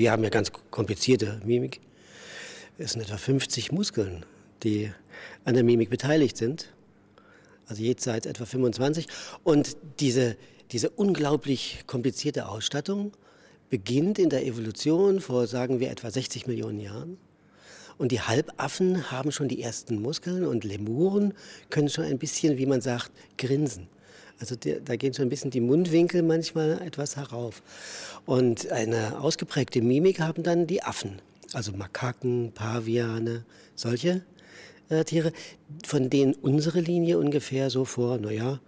[0.00, 1.78] Wir haben ja ganz komplizierte Mimik.
[2.78, 4.24] Es sind etwa 50 Muskeln,
[4.62, 4.90] die
[5.44, 6.72] an der Mimik beteiligt sind.
[7.66, 9.06] Also jenseits etwa 25.
[9.44, 10.38] Und diese,
[10.72, 13.12] diese unglaublich komplizierte Ausstattung
[13.68, 17.18] beginnt in der Evolution vor, sagen wir, etwa 60 Millionen Jahren.
[17.98, 21.34] Und die Halbaffen haben schon die ersten Muskeln und Lemuren
[21.68, 23.86] können schon ein bisschen, wie man sagt, grinsen.
[24.40, 27.62] Also die, da gehen schon ein bisschen die Mundwinkel manchmal etwas herauf.
[28.24, 31.20] Und eine ausgeprägte Mimik haben dann die Affen,
[31.52, 34.22] also Makaken, Paviane, solche
[34.88, 35.32] äh, Tiere,
[35.84, 38.60] von denen unsere Linie ungefähr so vor, naja,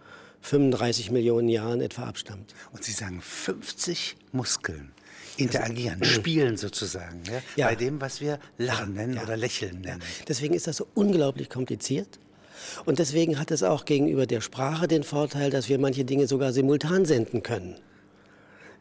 [0.43, 2.55] 35 Millionen Jahren etwa abstammt.
[2.73, 4.93] Und Sie sagen 50 Muskeln
[5.37, 9.81] interagieren, also, spielen sozusagen, ja, ja, bei dem, was wir Lachen nennen ja, oder Lächeln
[9.81, 10.03] nennen.
[10.29, 12.19] Deswegen ist das so unglaublich kompliziert.
[12.85, 16.53] Und deswegen hat es auch gegenüber der Sprache den Vorteil, dass wir manche Dinge sogar
[16.53, 17.77] simultan senden können.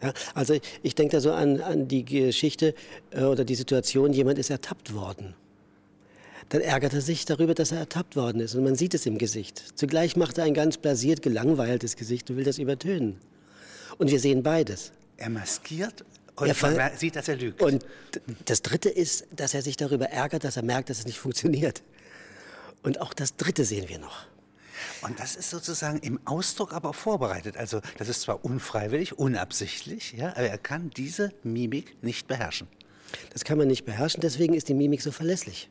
[0.01, 2.73] Ja, also ich denke da so an, an die Geschichte
[3.11, 5.35] äh, oder die Situation, jemand ist ertappt worden.
[6.49, 9.17] Dann ärgert er sich darüber, dass er ertappt worden ist und man sieht es im
[9.17, 9.63] Gesicht.
[9.75, 13.17] Zugleich macht er ein ganz blasiert, gelangweiltes Gesicht und will das übertönen.
[13.97, 14.91] Und wir sehen beides.
[15.17, 16.03] Er maskiert
[16.35, 17.61] und er sieht, dass er lügt.
[17.61, 17.85] Und
[18.45, 21.83] das Dritte ist, dass er sich darüber ärgert, dass er merkt, dass es nicht funktioniert.
[22.83, 24.25] Und auch das Dritte sehen wir noch.
[25.01, 27.57] Und das ist sozusagen im Ausdruck aber auch vorbereitet.
[27.57, 32.67] Also das ist zwar unfreiwillig, unabsichtlich, ja, aber er kann diese Mimik nicht beherrschen.
[33.31, 35.69] Das kann man nicht beherrschen, deswegen ist die Mimik so verlässlich.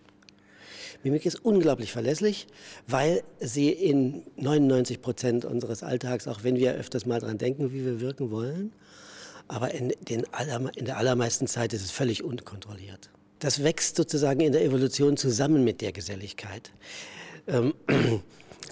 [1.02, 2.46] Mimik ist unglaublich verlässlich,
[2.86, 7.84] weil sie in 99 Prozent unseres Alltags, auch wenn wir öfters mal dran denken, wie
[7.84, 8.72] wir wirken wollen,
[9.48, 9.92] aber in,
[10.32, 13.10] aller, in der allermeisten Zeit ist es völlig unkontrolliert.
[13.40, 16.70] Das wächst sozusagen in der Evolution zusammen mit der Geselligkeit.
[17.48, 17.72] Ähm,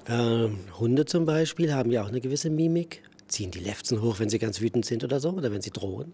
[0.07, 4.29] äh, Hunde zum Beispiel haben ja auch eine gewisse Mimik, ziehen die Lefzen hoch, wenn
[4.29, 6.13] sie ganz wütend sind oder so, oder wenn sie drohen.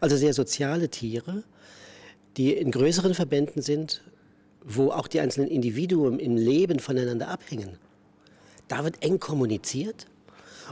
[0.00, 1.42] Also sehr soziale Tiere,
[2.36, 4.02] die in größeren Verbänden sind,
[4.64, 7.78] wo auch die einzelnen Individuen im Leben voneinander abhängen.
[8.68, 10.06] Da wird eng kommuniziert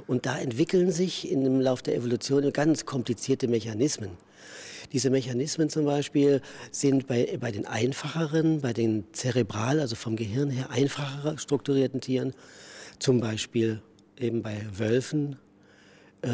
[0.06, 4.10] und da entwickeln sich im Laufe der Evolution ganz komplizierte Mechanismen.
[4.92, 6.40] Diese Mechanismen zum Beispiel
[6.70, 12.34] sind bei, bei den einfacheren, bei den zerebral, also vom Gehirn her einfacher strukturierten Tieren,
[12.98, 13.82] zum Beispiel
[14.18, 15.36] eben bei Wölfen,
[16.22, 16.30] äh,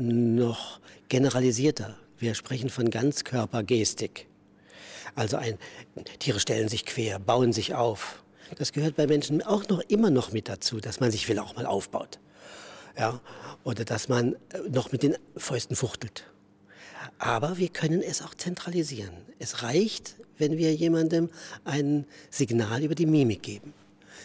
[0.00, 1.96] noch generalisierter.
[2.18, 4.26] Wir sprechen von Ganzkörpergestik.
[5.14, 5.58] Also ein,
[6.18, 8.22] Tiere stellen sich quer, bauen sich auf.
[8.56, 11.54] Das gehört bei Menschen auch noch immer noch mit dazu, dass man sich will auch
[11.54, 12.18] mal aufbaut
[12.98, 13.20] ja,
[13.64, 16.24] oder dass man äh, noch mit den Fäusten fuchtelt.
[17.18, 19.14] Aber wir können es auch zentralisieren.
[19.38, 21.30] Es reicht, wenn wir jemandem
[21.64, 23.72] ein Signal über die Mimik geben.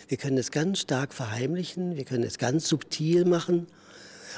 [0.08, 3.68] Wir können es ganz stark verheimlichen, wir können es ganz subtil machen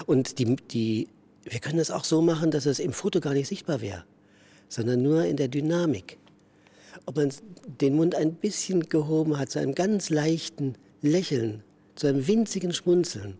[0.06, 1.08] und die, die,
[1.44, 4.06] wir können es auch so machen, dass es im Foto gar nicht sichtbar wäre,
[4.70, 6.18] sondern nur in der Dynamik.
[7.06, 7.32] Ob man
[7.82, 11.64] den Mund ein bisschen gehoben hat, zu einem ganz leichten Lächeln,
[11.96, 13.38] zu einem winzigen Schmunzeln,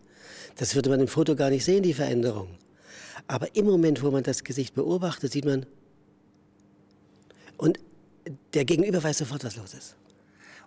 [0.56, 2.48] das würde man im Foto gar nicht sehen, die Veränderung.
[3.28, 5.66] Aber im Moment, wo man das Gesicht beobachtet, sieht man,
[7.58, 7.78] und
[8.54, 9.96] der Gegenüber weiß sofort, was los ist.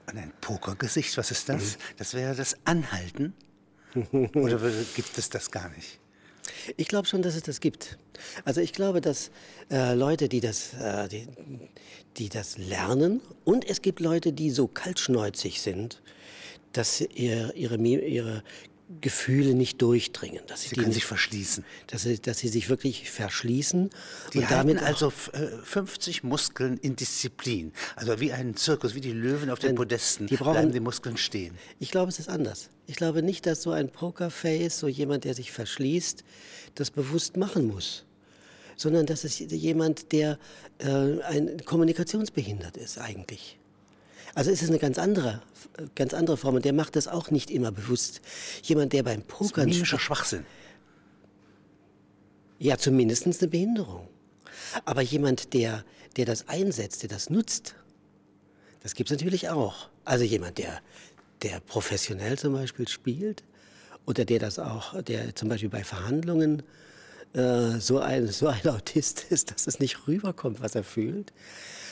[0.08, 1.62] Und ein Pokergesicht, was ist das?
[1.62, 1.82] Mhm.
[1.98, 3.34] Das wäre das Anhalten?
[4.12, 4.60] Oder
[4.96, 6.00] gibt es das gar nicht?
[6.78, 7.98] Ich glaube schon, dass es das gibt.
[8.46, 9.32] Also ich glaube, dass
[9.70, 11.28] äh, Leute, die das, äh, die,
[12.18, 16.02] die das lernen, und es gibt Leute, die so kaltschneuzig sind,
[16.74, 18.44] dass ihr, ihre, ihre
[19.00, 20.42] Gefühle nicht durchdringen.
[20.48, 21.64] Dass sie, sie können sich verschließen.
[21.88, 23.90] Dass sie, dass sie sich wirklich verschließen.
[24.34, 27.72] Die und damit also 50 äh, Muskeln in Disziplin.
[27.96, 31.18] Also wie ein Zirkus, wie die Löwen auf den Podesten die brauchen, bleiben die Muskeln
[31.18, 31.58] stehen.
[31.80, 32.70] Ich glaube, es ist anders.
[32.88, 36.24] Ich glaube nicht, dass so ein Pokerface, so jemand, der sich verschließt,
[36.76, 38.06] das bewusst machen muss.
[38.76, 40.40] Sondern dass es jemand, der
[40.80, 43.58] äh, ein kommunikationsbehindert ist eigentlich.
[44.34, 45.42] Also ist es eine ganz andere,
[45.96, 48.22] ganz andere Form und der macht das auch nicht immer bewusst.
[48.64, 49.68] Jemand, der beim Pokern...
[49.68, 50.46] Das ist Schwachsinn.
[52.60, 54.08] Ja, zumindest eine Behinderung.
[54.86, 55.84] Aber jemand, der,
[56.16, 57.76] der das einsetzt, der das nutzt,
[58.82, 59.90] das gibt es natürlich auch.
[60.06, 60.82] Also jemand, der,
[61.42, 63.44] der professionell zum Beispiel spielt
[64.06, 66.64] oder der das auch, der zum Beispiel bei Verhandlungen
[67.34, 71.34] äh, so, ein, so ein Autist ist, dass es nicht rüberkommt, was er fühlt,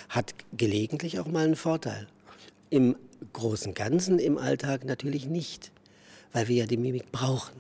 [0.10, 2.08] hat gelegentlich auch mal einen Vorteil.
[2.70, 2.96] Im
[3.34, 5.72] großen Ganzen im Alltag natürlich nicht,
[6.34, 7.56] weil wir ja die Mimik brauchen.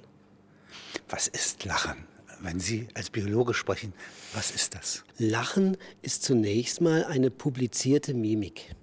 [1.09, 2.05] Was ist Lachen?
[2.41, 3.93] Wenn Sie als Biologe sprechen,
[4.33, 5.03] was ist das?
[5.17, 8.75] Lachen ist zunächst mal eine publizierte Mimik.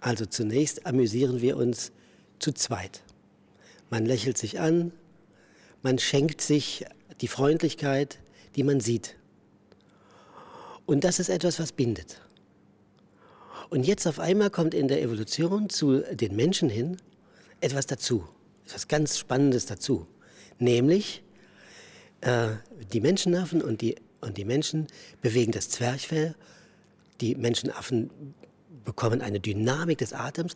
[0.00, 1.92] Also zunächst amüsieren wir uns
[2.38, 3.02] zu zweit.
[3.90, 4.92] Man lächelt sich an,
[5.82, 6.86] man schenkt sich
[7.20, 8.18] die Freundlichkeit,
[8.56, 9.16] die man sieht.
[10.86, 12.20] Und das ist etwas, was bindet.
[13.74, 16.96] Und jetzt auf einmal kommt in der Evolution zu den Menschen hin
[17.60, 18.22] etwas dazu,
[18.66, 20.06] etwas ganz Spannendes dazu.
[20.60, 21.24] Nämlich
[22.20, 22.50] äh,
[22.92, 24.86] die Menschenaffen und die, und die Menschen
[25.22, 26.36] bewegen das Zwerchfell.
[27.20, 28.10] Die Menschenaffen
[28.84, 30.54] bekommen eine Dynamik des Atems.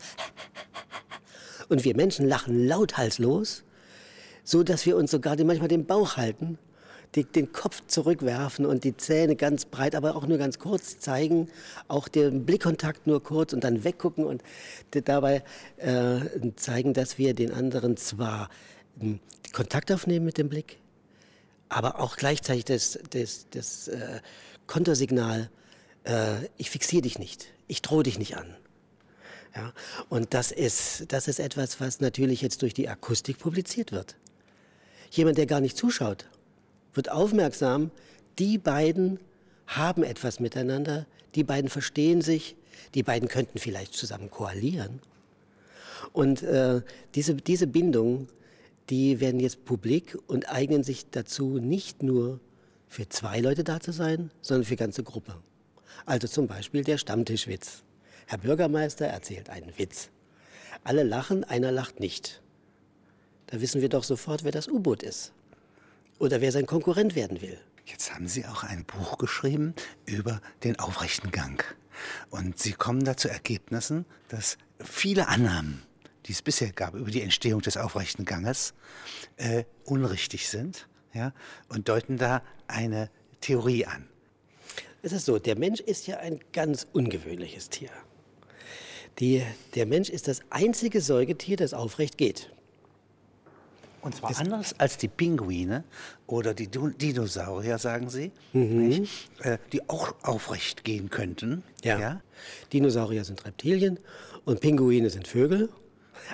[1.69, 3.19] Und wir Menschen lachen lauthals
[4.45, 6.57] so dass wir uns sogar manchmal den Bauch halten,
[7.15, 11.49] die, den Kopf zurückwerfen und die Zähne ganz breit, aber auch nur ganz kurz zeigen,
[11.89, 14.43] auch den Blickkontakt nur kurz und dann weggucken und
[14.91, 15.43] dabei
[15.79, 16.21] äh,
[16.57, 18.51] zeigen, dass wir den anderen zwar
[19.01, 19.15] äh,
[19.53, 20.79] Kontakt aufnehmen mit dem Blick,
[21.69, 24.21] aber auch gleichzeitig das, das, das äh,
[24.67, 25.51] Kontersignal,
[26.05, 28.55] äh, ich fixiere dich nicht, ich drohe dich nicht an.
[29.57, 29.73] Ja,
[30.11, 34.15] und das ist, das ist etwas, was natürlich jetzt durch die Akustik publiziert wird.
[35.11, 36.27] Jemand, der gar nicht zuschaut,
[36.95, 37.91] wird aufmerksam,
[38.39, 39.19] die beiden
[39.67, 42.57] haben etwas miteinander, die beiden verstehen sich,
[42.95, 45.01] die beiden könnten vielleicht zusammen koalieren.
[46.13, 46.81] Und äh,
[47.15, 48.29] diese, diese Bindung
[48.91, 52.41] die werden jetzt publik und eignen sich dazu, nicht nur
[52.87, 55.37] für zwei Leute da zu sein, sondern für ganze Gruppe.
[56.07, 57.83] Also zum Beispiel der Stammtischwitz.
[58.27, 60.09] Herr Bürgermeister erzählt einen Witz.
[60.85, 62.41] Alle lachen, einer lacht nicht.
[63.47, 65.33] Da wissen wir doch sofort, wer das U-Boot ist.
[66.19, 67.59] Oder wer sein Konkurrent werden will.
[67.85, 69.75] Jetzt haben Sie auch ein Buch geschrieben
[70.05, 71.65] über den aufrechten Gang.
[72.31, 75.83] Und Sie kommen da zu Ergebnissen, dass viele Annahmen
[76.29, 78.75] die es bisher gab über die Entstehung des aufrechten Ganges,
[79.39, 81.33] äh, unrichtig sind ja,
[81.69, 83.11] und deuten da eine
[83.41, 84.07] Theorie an.
[85.01, 87.91] Es ist so, der Mensch ist ja ein ganz ungewöhnliches Tier.
[89.19, 89.43] Die,
[89.75, 92.53] der Mensch ist das einzige Säugetier, das aufrecht geht.
[94.01, 95.85] Und zwar das anders als die Pinguine
[96.27, 99.07] oder die Dinosaurier, sagen Sie, mhm.
[99.41, 101.63] äh, die auch aufrecht gehen könnten.
[101.83, 101.99] Ja.
[101.99, 102.23] ja.
[102.73, 103.99] Dinosaurier sind Reptilien
[104.45, 105.69] und Pinguine sind Vögel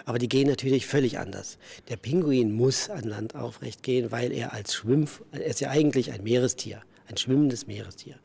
[0.04, 1.58] aber die gehen natürlich völlig anders.
[1.88, 6.12] Der Pinguin muss an Land aufrecht gehen, weil er als Schwimmf, er ist ja eigentlich
[6.12, 8.16] ein Meerestier, ein schwimmendes Meerestier.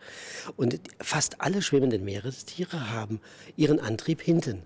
[0.56, 3.20] Und fast alle schwimmenden Meerestiere haben
[3.56, 4.64] ihren Antrieb hinten.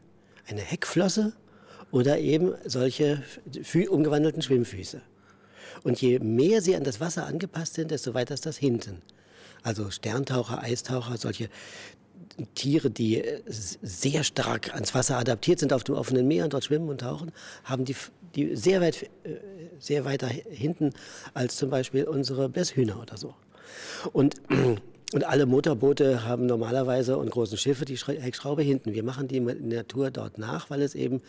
[0.48, 1.34] Eine Heckflosse
[1.94, 3.22] oder eben solche
[3.88, 5.00] umgewandelten Schwimmfüße.
[5.84, 9.04] Und je mehr sie an das Wasser angepasst sind, desto weiter ist das hinten.
[9.62, 11.50] Also Sterntaucher, Eistaucher, solche
[12.56, 16.64] Tiere, die äh, sehr stark ans Wasser adaptiert sind auf dem offenen Meer und dort
[16.64, 17.32] schwimmen und tauchen,
[17.64, 17.96] haben die,
[18.34, 19.38] die sehr weit, äh,
[19.78, 20.94] sehr weiter hinten
[21.36, 23.36] als zum Beispiel unsere Blässhühner oder so.
[24.14, 24.42] Und,
[25.14, 28.94] und alle Motorboote haben normalerweise und großen Schiffe die Heckschraube hinten.
[28.96, 31.22] Wir machen die Natur dort nach, weil es eben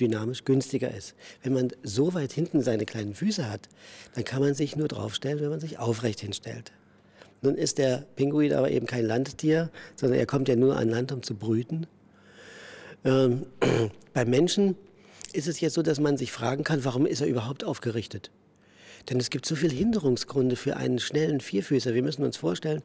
[0.00, 1.14] dynamisch günstiger ist.
[1.42, 3.68] Wenn man so weit hinten seine kleinen Füße hat,
[4.14, 6.72] dann kann man sich nur draufstellen, wenn man sich aufrecht hinstellt.
[7.42, 11.12] Nun ist der Pinguin aber eben kein Landtier, sondern er kommt ja nur an Land,
[11.12, 11.86] um zu brüten.
[13.04, 13.46] Ähm,
[14.12, 14.76] beim Menschen
[15.32, 18.30] ist es jetzt so, dass man sich fragen kann, warum ist er überhaupt aufgerichtet?
[19.08, 21.94] Denn es gibt so viele Hinderungsgründe für einen schnellen Vierfüßer.
[21.94, 22.82] Wir müssen uns vorstellen,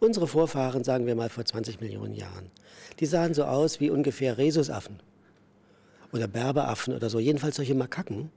[0.00, 2.50] unsere Vorfahren, sagen wir mal vor 20 Millionen Jahren,
[3.00, 5.00] die sahen so aus wie ungefähr Rhesusaffen
[6.14, 8.30] oder Berberaffen oder so, jedenfalls solche Makaken.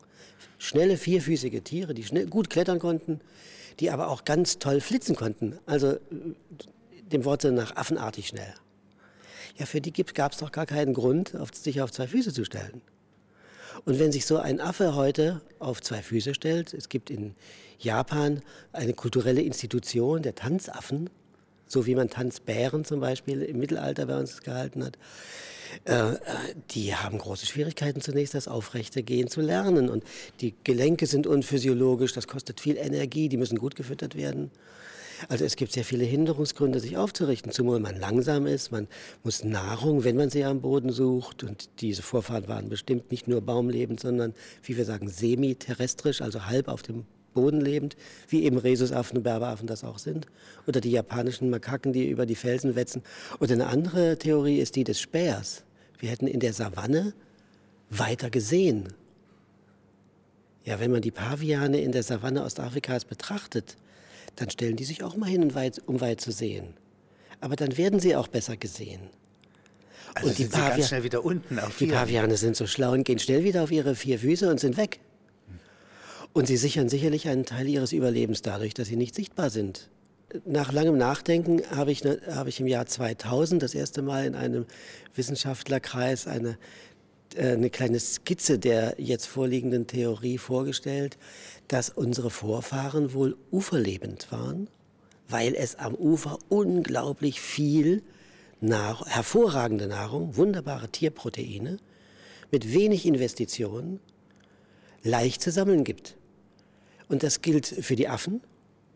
[0.57, 3.21] Schnelle vierfüßige Tiere, die schnell, gut klettern konnten,
[3.79, 5.59] die aber auch ganz toll flitzen konnten.
[5.68, 6.00] Also äh,
[7.12, 8.53] dem Worte nach affenartig schnell.
[9.57, 12.44] Ja, für die gab es doch gar keinen Grund, auf, sich auf zwei Füße zu
[12.44, 12.81] stellen.
[13.85, 17.35] Und wenn sich so ein Affe heute auf zwei Füße stellt, es gibt in
[17.80, 18.42] Japan
[18.73, 21.09] eine kulturelle Institution der Tanzaffen,
[21.68, 24.97] so wie man Tanzbären zum Beispiel im Mittelalter bei uns gehalten hat,
[25.86, 26.14] äh,
[26.72, 29.90] die haben große Schwierigkeiten zunächst das aufrechte Gehen zu lernen.
[29.90, 30.04] Und
[30.42, 34.52] die Gelenke sind unphysiologisch, das kostet viel Energie, die müssen gut gefüttert werden.
[35.30, 38.88] Also es gibt sehr viele Hinderungsgründe, sich aufzurichten, zumal man langsam ist, man
[39.24, 41.44] muss Nahrung, wenn man sie am Boden sucht.
[41.44, 46.68] Und diese Vorfahren waren bestimmt nicht nur baumlebend, sondern, wie wir sagen, semi-terrestrisch, also halb
[46.68, 47.96] auf dem Boden lebend,
[48.30, 50.28] wie eben Rhesusaffen und Berberaffen das auch sind.
[50.68, 53.04] Oder die japanischen Makaken, die über die Felsen wetzen.
[53.40, 55.64] Oder eine andere Theorie ist die des Spähers.
[55.99, 57.13] Wir hätten in der Savanne
[57.89, 58.94] weiter gesehen.
[60.66, 63.77] Ja, wenn man die Paviane in der Savanne Ostafrikas betrachtet,
[64.35, 65.44] dann stellen die sich auch mal hin,
[65.85, 66.73] um weit zu sehen.
[67.39, 69.01] Aber dann werden sie auch besser gesehen.
[70.13, 73.04] Also und die, Pavia ganz schnell wieder unten auf Die Paviane sind so schlau und
[73.04, 74.99] gehen schnell wieder auf ihre vier Füße und sind weg.
[76.33, 79.89] Und sie sichern sicherlich einen Teil ihres Überlebens dadurch, dass sie nicht sichtbar sind.
[80.45, 84.35] Nach langem Nachdenken habe ich, ne, habe ich im Jahr 2000 das erste Mal in
[84.35, 84.65] einem
[85.15, 86.57] Wissenschaftlerkreis eine,
[87.35, 91.17] äh, eine kleine Skizze der jetzt vorliegenden Theorie vorgestellt,
[91.67, 94.69] dass unsere Vorfahren wohl uferlebend waren,
[95.27, 98.03] weil es am Ufer unglaublich viel
[98.59, 101.77] Nahr hervorragende Nahrung, wunderbare Tierproteine
[102.51, 103.99] mit wenig Investitionen
[105.03, 106.17] leicht zu sammeln gibt.
[107.07, 108.41] Und das gilt für die Affen.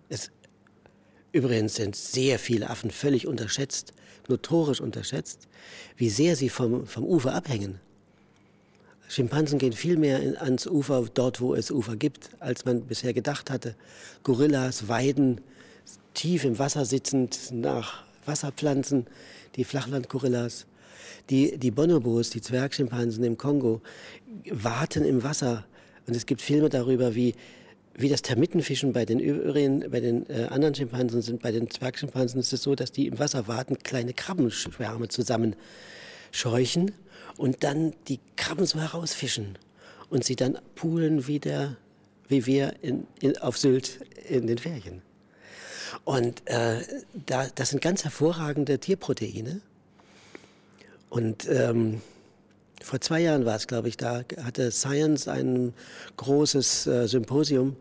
[0.09, 0.31] Es,
[1.31, 3.93] übrigens sind sehr viele Affen völlig unterschätzt,
[4.27, 5.47] notorisch unterschätzt,
[5.97, 7.79] wie sehr sie vom, vom Ufer abhängen.
[9.07, 13.49] Schimpansen gehen viel mehr ans Ufer, dort wo es Ufer gibt, als man bisher gedacht
[13.49, 13.75] hatte.
[14.23, 15.41] Gorillas weiden
[16.13, 19.07] tief im Wasser sitzend nach Wasserpflanzen,
[19.55, 20.65] die Flachlandgorillas.
[21.29, 23.81] Die, die Bonobos, die Zwergschimpansen im Kongo,
[24.49, 25.65] warten im Wasser.
[26.07, 27.35] Und es gibt Filme darüber, wie,
[27.93, 31.41] wie das Termitenfischen bei den übrigen, bei den äh, anderen Schimpansen sind.
[31.41, 36.91] Bei den Zwergschimpansen ist es so, dass die im Wasser warten, kleine Krabbenschwärme zusammenscheuchen
[37.37, 39.57] und dann die Krabben so herausfischen
[40.09, 41.77] und sie dann poolen wieder,
[42.27, 45.01] wie wir in, in, auf Sylt in den Ferien.
[46.03, 46.81] Und äh,
[47.25, 49.61] da, das sind ganz hervorragende Tierproteine.
[51.09, 52.01] Und ähm,
[52.83, 55.73] vor zwei Jahren war es, glaube ich, da hatte Science ein
[56.17, 57.75] großes äh, Symposium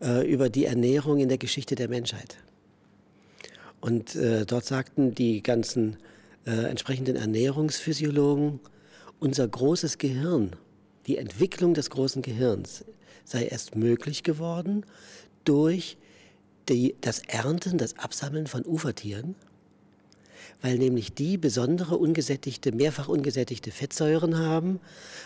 [0.00, 2.36] äh, über die Ernährung in der Geschichte der Menschheit.
[3.80, 5.96] Und äh, dort sagten die ganzen
[6.46, 8.60] äh, entsprechenden Ernährungsphysiologen,
[9.18, 10.56] unser großes Gehirn,
[11.06, 12.84] die Entwicklung des großen Gehirns
[13.24, 14.84] sei erst möglich geworden
[15.44, 15.96] durch
[16.68, 19.34] die, das Ernten, das Absammeln von Ufertieren,
[20.62, 24.80] weil nämlich die besondere ungesättigte, mehrfach ungesättigte Fettsäuren haben,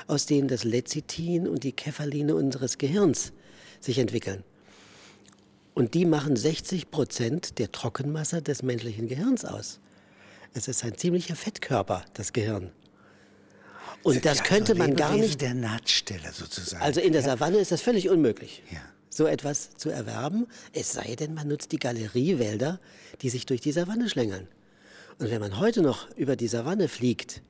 [0.06, 3.32] aus denen das Lecithin und die Kephaline unseres Gehirns
[3.80, 4.44] sich entwickeln.
[5.74, 9.80] Und die machen 60 Prozent der Trockenmasse des menschlichen Gehirns aus.
[10.52, 12.70] Es ist ein ziemlicher Fettkörper, das Gehirn.
[14.02, 15.40] Und das könnte man gar nicht.
[15.40, 16.82] der Nahtstelle sozusagen.
[16.82, 18.62] Also in der Savanne ist das völlig unmöglich.
[18.70, 22.80] Ja so etwas zu erwerben, es sei denn, man nutzt die Galeriewälder,
[23.22, 24.48] die sich durch die Savanne schlängeln.
[25.20, 27.42] Und wenn man heute noch über die Savanne fliegt,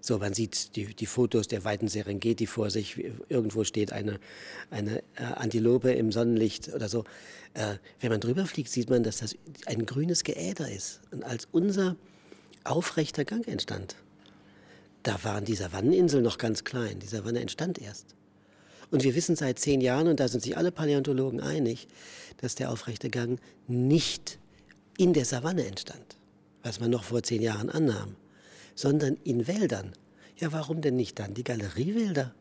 [0.00, 4.18] so, man sieht die, die Fotos der weiten Serengeti vor sich, irgendwo steht eine,
[4.70, 7.04] eine äh, Antilope im Sonnenlicht oder so.
[7.54, 9.36] Äh, wenn man drüber fliegt, sieht man, dass das
[9.66, 11.00] ein grünes Geäder ist.
[11.12, 11.94] Und als unser
[12.64, 13.94] aufrechter Gang entstand,
[15.04, 16.98] da waren die Savanneninseln noch ganz klein.
[16.98, 18.16] Die Savanne entstand erst.
[18.90, 21.86] Und wir wissen seit zehn Jahren, und da sind sich alle Paläontologen einig,
[22.38, 23.38] dass der aufrechte Gang
[23.68, 24.40] nicht
[24.98, 26.16] in der Savanne entstand,
[26.62, 28.16] was man noch vor zehn Jahren annahm,
[28.74, 29.92] sondern in Wäldern.
[30.36, 32.34] Ja, warum denn nicht dann die Galeriewälder?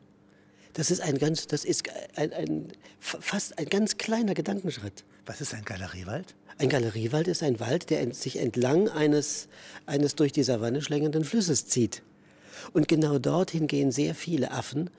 [0.74, 1.84] Das ist ein ganz, das ist
[2.16, 2.68] ein, ein,
[3.00, 5.04] fast ein ganz kleiner Gedankenschritt.
[5.26, 6.36] Was ist ein Galeriewald?
[6.58, 9.48] Ein Galeriewald ist ein Wald, der sich entlang eines,
[9.86, 12.04] eines durch die Savanne schlängenden Flusses zieht.
[12.74, 14.90] Und genau dorthin gehen sehr viele Affen,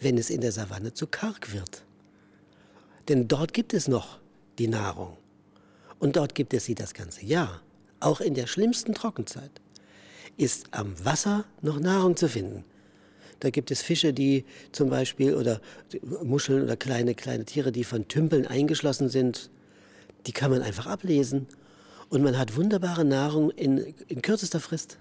[0.00, 1.84] wenn es in der Savanne zu karg wird.
[3.08, 4.18] Denn dort gibt es noch
[4.58, 5.16] die Nahrung.
[5.98, 7.62] Und dort gibt es sie das ganze Jahr.
[8.00, 9.50] Auch in der schlimmsten Trockenzeit
[10.38, 12.64] ist am Wasser noch Nahrung zu finden.
[13.40, 15.60] Da gibt es Fische, die zum Beispiel, oder
[16.22, 19.50] Muscheln oder kleine, kleine Tiere, die von Tümpeln eingeschlossen sind.
[20.26, 21.46] Die kann man einfach ablesen.
[22.08, 24.98] Und man hat wunderbare Nahrung in, in kürzester Frist.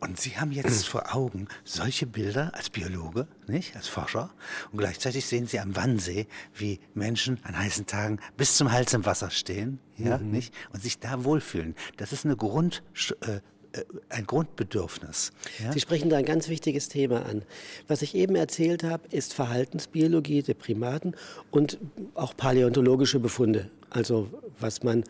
[0.00, 4.30] Und Sie haben jetzt vor Augen solche Bilder als Biologe, nicht, als Forscher.
[4.72, 9.04] Und gleichzeitig sehen Sie am Wannsee, wie Menschen an heißen Tagen bis zum Hals im
[9.04, 10.30] Wasser stehen, ja, mhm.
[10.30, 11.74] nicht, und sich da wohlfühlen.
[11.98, 12.82] Das ist eine Grund,
[13.20, 13.40] äh,
[13.72, 15.32] äh, ein Grundbedürfnis.
[15.62, 15.72] Ja?
[15.72, 17.42] Sie sprechen da ein ganz wichtiges Thema an.
[17.86, 21.14] Was ich eben erzählt habe, ist Verhaltensbiologie der Primaten
[21.50, 21.78] und
[22.14, 24.28] auch paläontologische Befunde, also
[24.58, 25.04] was man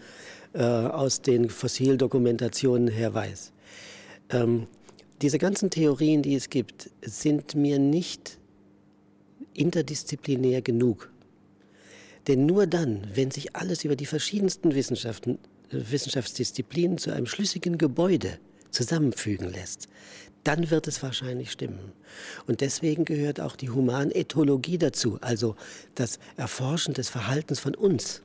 [0.53, 3.53] äh, aus den Fossildokumentationen her weiß.
[4.31, 4.67] Ähm,
[5.23, 8.39] diese ganzen Theorien, die es gibt, sind mir nicht
[9.55, 11.11] interdisziplinär genug.
[12.27, 15.39] Denn nur dann, wenn sich alles über die verschiedensten Wissenschaften,
[15.71, 18.39] Wissenschaftsdisziplinen zu einem schlüssigen Gebäude
[18.71, 19.89] zusammenfügen lässt,
[20.45, 21.93] dann wird es wahrscheinlich stimmen.
[22.47, 25.55] Und deswegen gehört auch die Humanethologie dazu, also
[25.95, 28.23] das Erforschen des Verhaltens von uns.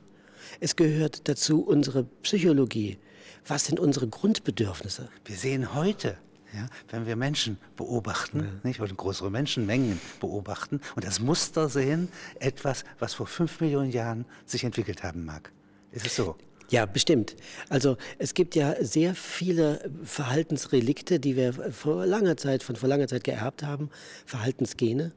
[0.60, 2.98] Es gehört dazu unsere Psychologie.
[3.46, 5.08] Was sind unsere Grundbedürfnisse?
[5.24, 6.16] Wir sehen heute
[6.56, 8.46] ja, wenn wir Menschen beobachten, ja.
[8.62, 12.08] nicht, oder größere Menschenmengen beobachten und das Muster sehen,
[12.40, 15.52] etwas, was vor fünf Millionen Jahren sich entwickelt haben mag.
[15.92, 16.36] Ist es so?
[16.68, 17.36] Ja, bestimmt.
[17.68, 23.06] Also es gibt ja sehr viele Verhaltensrelikte, die wir vor langer Zeit, von vor langer
[23.06, 23.90] Zeit geerbt haben,
[24.24, 25.12] Verhaltensgene.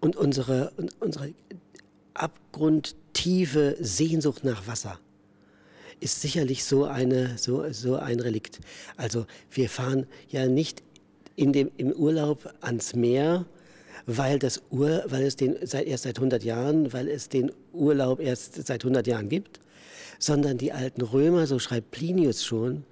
[0.00, 1.34] Und unsere, unsere
[2.14, 5.00] abgrundtiefe Sehnsucht nach Wasser
[6.02, 8.60] ist sicherlich so, eine, so, so ein Relikt.
[8.96, 10.82] Also wir fahren ja nicht
[11.36, 13.46] in dem, im Urlaub ans Meer,
[14.06, 18.20] weil, das Ur, weil es den seit, erst seit 100 Jahren, weil es den Urlaub
[18.20, 19.60] erst seit 100 Jahren gibt,
[20.18, 22.84] sondern die alten Römer, so schreibt Plinius schon,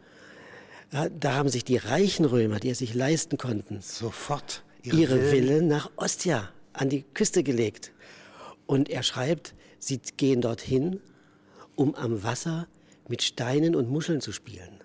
[0.91, 5.69] da haben sich die reichen Römer, die es sich leisten konnten, sofort ihre, ihre Villen
[5.69, 7.93] nach Ostia an die Küste gelegt.
[8.67, 11.01] Und er schreibt, sie gehen dorthin,
[11.77, 12.67] um am Wasser
[13.11, 14.83] mit Steinen und Muscheln zu spielen.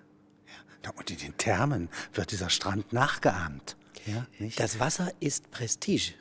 [0.84, 3.76] Ja, und in den Thermen wird dieser Strand nachgeahmt.
[4.04, 6.12] Ja, das Wasser ist Prestige.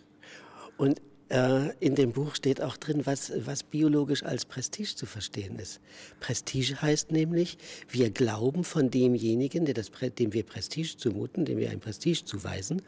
[0.77, 5.57] Und äh, in dem Buch steht auch drin, was, was biologisch als Prestige zu verstehen
[5.57, 5.79] ist.
[6.19, 7.57] Prestige heißt nämlich,
[7.89, 12.81] wir glauben von demjenigen, der das, dem wir Prestige zumuten, dem wir ein Prestige zuweisen,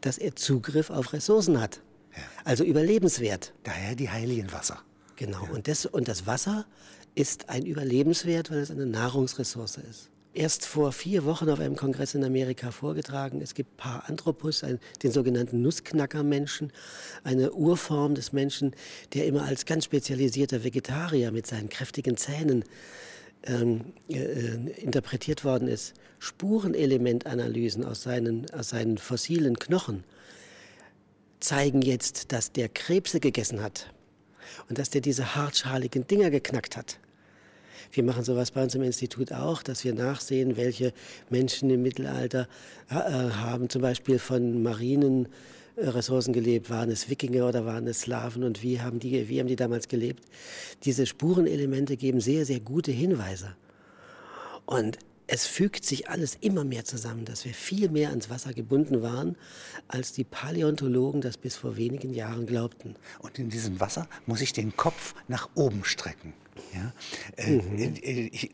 [0.00, 1.80] dass er Zugriff auf Ressourcen hat.
[2.16, 2.22] Ja.
[2.44, 3.52] Also Überlebenswert.
[3.64, 4.82] Daher die heiligen Wasser.
[5.16, 5.44] Genau.
[5.44, 5.50] Ja.
[5.50, 6.66] Und, das, und das Wasser
[7.14, 12.14] ist ein Überlebenswert, weil es eine Nahrungsressource ist erst vor vier Wochen auf einem Kongress
[12.14, 13.40] in Amerika vorgetragen.
[13.42, 16.72] Es gibt Paranthropus, ein, den sogenannten Nussknackermenschen,
[17.24, 18.74] eine Urform des Menschen,
[19.14, 22.64] der immer als ganz spezialisierter Vegetarier mit seinen kräftigen Zähnen
[23.44, 25.94] ähm, äh, interpretiert worden ist.
[26.18, 30.04] Spurenelementanalysen aus seinen, aus seinen fossilen Knochen
[31.40, 33.92] zeigen jetzt, dass der Krebse gegessen hat
[34.68, 36.98] und dass der diese hartschaligen Dinger geknackt hat.
[37.92, 40.92] Wir machen sowas bei uns im Institut auch, dass wir nachsehen, welche
[41.28, 42.48] Menschen im Mittelalter
[42.90, 45.28] äh, haben zum Beispiel von Marinen
[45.76, 46.70] Ressourcen gelebt?
[46.70, 49.88] Waren es Wikinger oder waren es Slawen und wie haben die, wie haben die damals
[49.88, 50.24] gelebt?
[50.84, 53.54] Diese Spurenelemente geben sehr, sehr gute Hinweise.
[54.66, 54.98] Und
[55.32, 59.36] es fügt sich alles immer mehr zusammen, dass wir viel mehr ans Wasser gebunden waren,
[59.88, 62.96] als die Paläontologen das bis vor wenigen Jahren glaubten.
[63.18, 66.34] Und in diesem Wasser muss ich den Kopf nach oben strecken.
[66.74, 66.92] Ja?
[67.36, 67.94] Äh, mhm.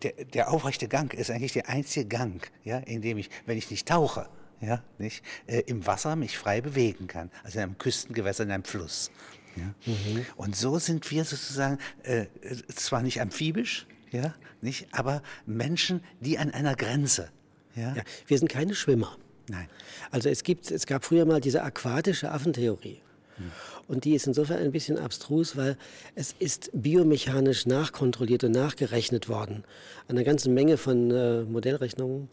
[0.02, 3.72] Der, der, aufrechte Gang ist eigentlich der einzige Gang, ja, in dem ich, wenn ich
[3.72, 4.28] nicht tauche,
[4.60, 8.62] ja, nicht, äh, im Wasser mich frei bewegen kann, also in einem Küstengewässer, in einem
[8.62, 9.10] Fluss.
[9.56, 9.74] Ja?
[9.84, 10.26] Mhm.
[10.36, 12.26] Und so sind wir sozusagen äh,
[12.72, 17.28] zwar nicht amphibisch, ja, nicht, aber Menschen, die an einer Grenze.
[17.74, 17.94] Ja?
[17.94, 19.16] ja wir sind keine Schwimmer.
[19.48, 19.68] Nein.
[20.10, 23.00] Also es, gibt, es gab früher mal diese aquatische Affentheorie.
[23.36, 23.50] Hm.
[23.86, 25.78] Und die ist insofern ein bisschen abstrus, weil
[26.14, 29.64] es ist biomechanisch nachkontrolliert und nachgerechnet worden.
[30.08, 32.28] An einer ganzen Menge von äh, Modellrechnungen.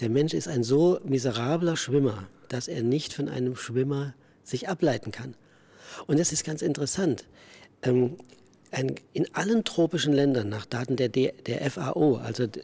[0.00, 5.10] Der Mensch ist ein so miserabler Schwimmer, dass er nicht von einem Schwimmer sich ableiten
[5.10, 5.34] kann.
[6.06, 7.24] Und das ist ganz interessant.
[7.82, 8.16] Ähm,
[8.74, 12.62] ein, in allen tropischen Ländern, nach Daten der, D, der FAO, also der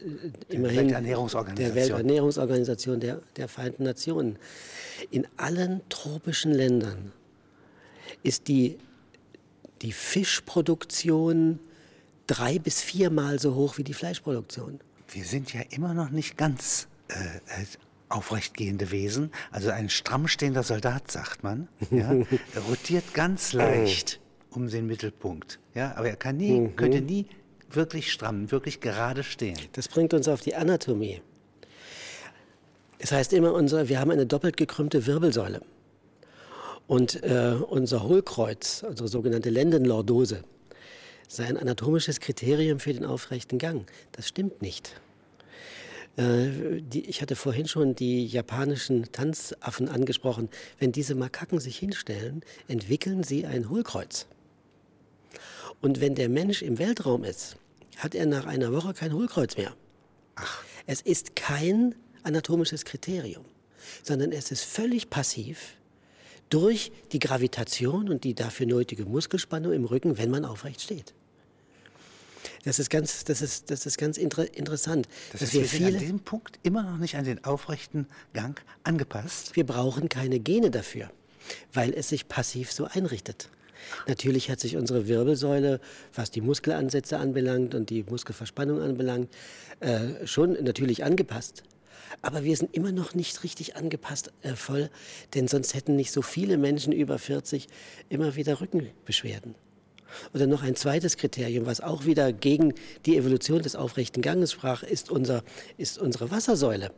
[0.49, 1.75] immerhin Welternährungsorganisation.
[1.75, 4.38] der Welternährungsorganisation der, der Vereinten Nationen,
[5.11, 7.12] in allen tropischen Ländern
[8.23, 8.79] ist die,
[9.83, 11.61] die Fischproduktion
[12.27, 14.81] drei bis viermal so hoch wie die Fleischproduktion.
[15.09, 17.66] Wir sind ja immer noch nicht ganz äh, äh
[18.09, 19.31] aufrechtgehende Wesen.
[19.53, 22.11] Also ein strammstehender Soldat, sagt man, ja,
[22.68, 24.20] rotiert ganz leicht
[24.51, 25.59] um den Mittelpunkt.
[25.75, 26.77] Ja, aber er kann nie, mhm.
[26.77, 27.27] könnte nie
[27.71, 29.59] wirklich stramm, wirklich gerade stehen.
[29.73, 31.21] Das bringt uns auf die Anatomie.
[32.99, 35.63] Es heißt immer, unser, wir haben eine doppelt gekrümmte Wirbelsäule.
[36.87, 40.43] Und äh, unser Hohlkreuz, unsere sogenannte Lendenlordose,
[41.29, 43.87] sei ein anatomisches Kriterium für den aufrechten Gang.
[44.13, 45.01] Das stimmt nicht.
[46.17, 50.49] Äh, die, ich hatte vorhin schon die japanischen Tanzaffen angesprochen.
[50.79, 54.27] Wenn diese Makaken sich hinstellen, entwickeln sie ein Hohlkreuz.
[55.81, 57.57] Und wenn der Mensch im Weltraum ist,
[57.97, 59.75] hat er nach einer Woche kein Hohlkreuz mehr.
[60.37, 60.62] Ach.
[60.87, 63.45] Es ist kein anatomisches Kriterium,
[64.03, 65.75] sondern es ist völlig passiv
[66.49, 71.14] durch die Gravitation und die dafür nötige Muskelspannung im Rücken, wenn man aufrecht steht.
[72.64, 75.09] Das ist ganz, das ist, das ist ganz inter interessant.
[75.33, 79.57] Das dass wir, viele, an diesem Punkt immer noch nicht an den aufrechten Gang angepasst.
[79.57, 81.11] Wir brauchen keine Gene dafür,
[81.73, 83.49] weil es sich passiv so einrichtet.
[84.07, 85.81] Natürlich hat sich unsere Wirbelsäule,
[86.14, 89.29] was die Muskelansätze anbelangt und die Muskelverspannung anbelangt,
[89.81, 91.62] äh, schon natürlich angepasst.
[92.23, 94.90] Aber wir sind immer noch nicht richtig angepasst äh, voll,
[95.35, 97.69] denn sonst hätten nicht so viele Menschen über 40
[98.09, 99.55] immer wieder Rückenbeschwerden.
[100.35, 102.75] Oder noch ein zweites Kriterium, was auch wieder gegen
[103.07, 105.45] die Evolution des aufrechten Ganges sprach, ist, unser,
[105.79, 106.90] ist unsere Wassersäule.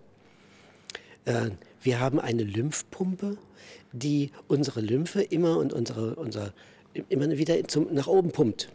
[1.26, 1.50] Äh,
[1.82, 3.36] wir haben eine Lymphpumpe,
[3.92, 6.52] die unsere Lymphe immer und unsere, unser,
[7.08, 8.68] immer wieder zum, nach oben pumpt.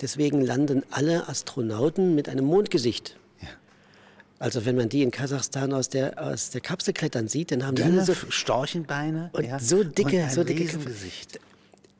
[0.00, 3.16] Deswegen landen alle Astronauten mit einem Mondgesicht.
[4.38, 7.76] Also wenn man die in Kasachstan aus der, aus der Kapsel klettern sieht, dann haben
[7.76, 11.40] die alle so Storchenbeine und ja, so dicke, und so dicke Gesicht.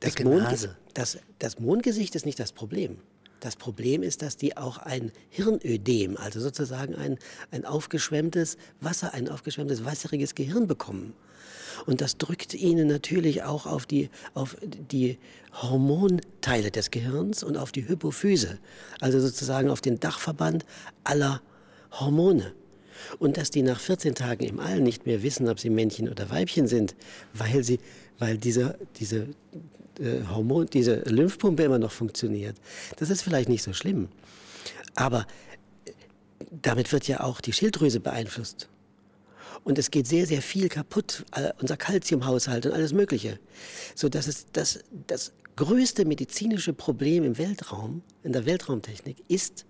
[0.01, 2.99] Das, Mond, das, das Mondgesicht ist nicht das Problem.
[3.45, 7.19] Das Problem ist, dass die auch ein Hirnödem, also sozusagen ein,
[7.51, 11.13] ein aufgeschwemmtes Wasser, ein aufgeschwemmtes wasseriges Gehirn bekommen.
[11.85, 15.19] Und das drückt ihnen natürlich auch auf die, auf die
[15.53, 18.59] Hormonteile des Gehirns und auf die Hypophyse,
[19.03, 20.65] also sozusagen auf den Dachverband
[21.05, 21.43] aller
[21.93, 22.55] Hormone.
[23.19, 26.31] Und dass die nach 14 Tagen im All nicht mehr wissen, ob sie Männchen oder
[26.31, 26.97] Weibchen sind,
[27.35, 27.79] weil, sie,
[28.19, 29.27] weil diese, diese,
[30.29, 32.57] Hormon, diese Lymphpumpe immer noch funktioniert,
[32.97, 34.09] das ist vielleicht nicht so schlimm.
[34.95, 35.27] Aber
[35.85, 35.93] äh,
[36.51, 38.69] damit wird ja auch die Schilddrüse beeinflusst.
[39.65, 41.25] Und es geht sehr, sehr viel kaputt,
[41.59, 43.39] unser Kalziumhaushalt und alles Mögliche.
[43.95, 49.65] So dass es das, das größte medizinische Problem im Weltraum, in der Weltraumtechnik, ist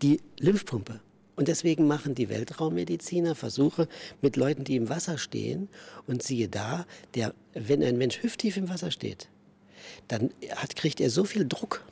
[0.00, 1.00] die Lymphpumpe.
[1.36, 3.88] Und deswegen machen die Weltraummediziner Versuche
[4.22, 5.68] mit Leuten, die im Wasser stehen.
[6.06, 9.28] Und siehe da, der, wenn ein Mensch hüfttief im Wasser steht,
[10.08, 11.84] dann hat, kriegt er so viel Druck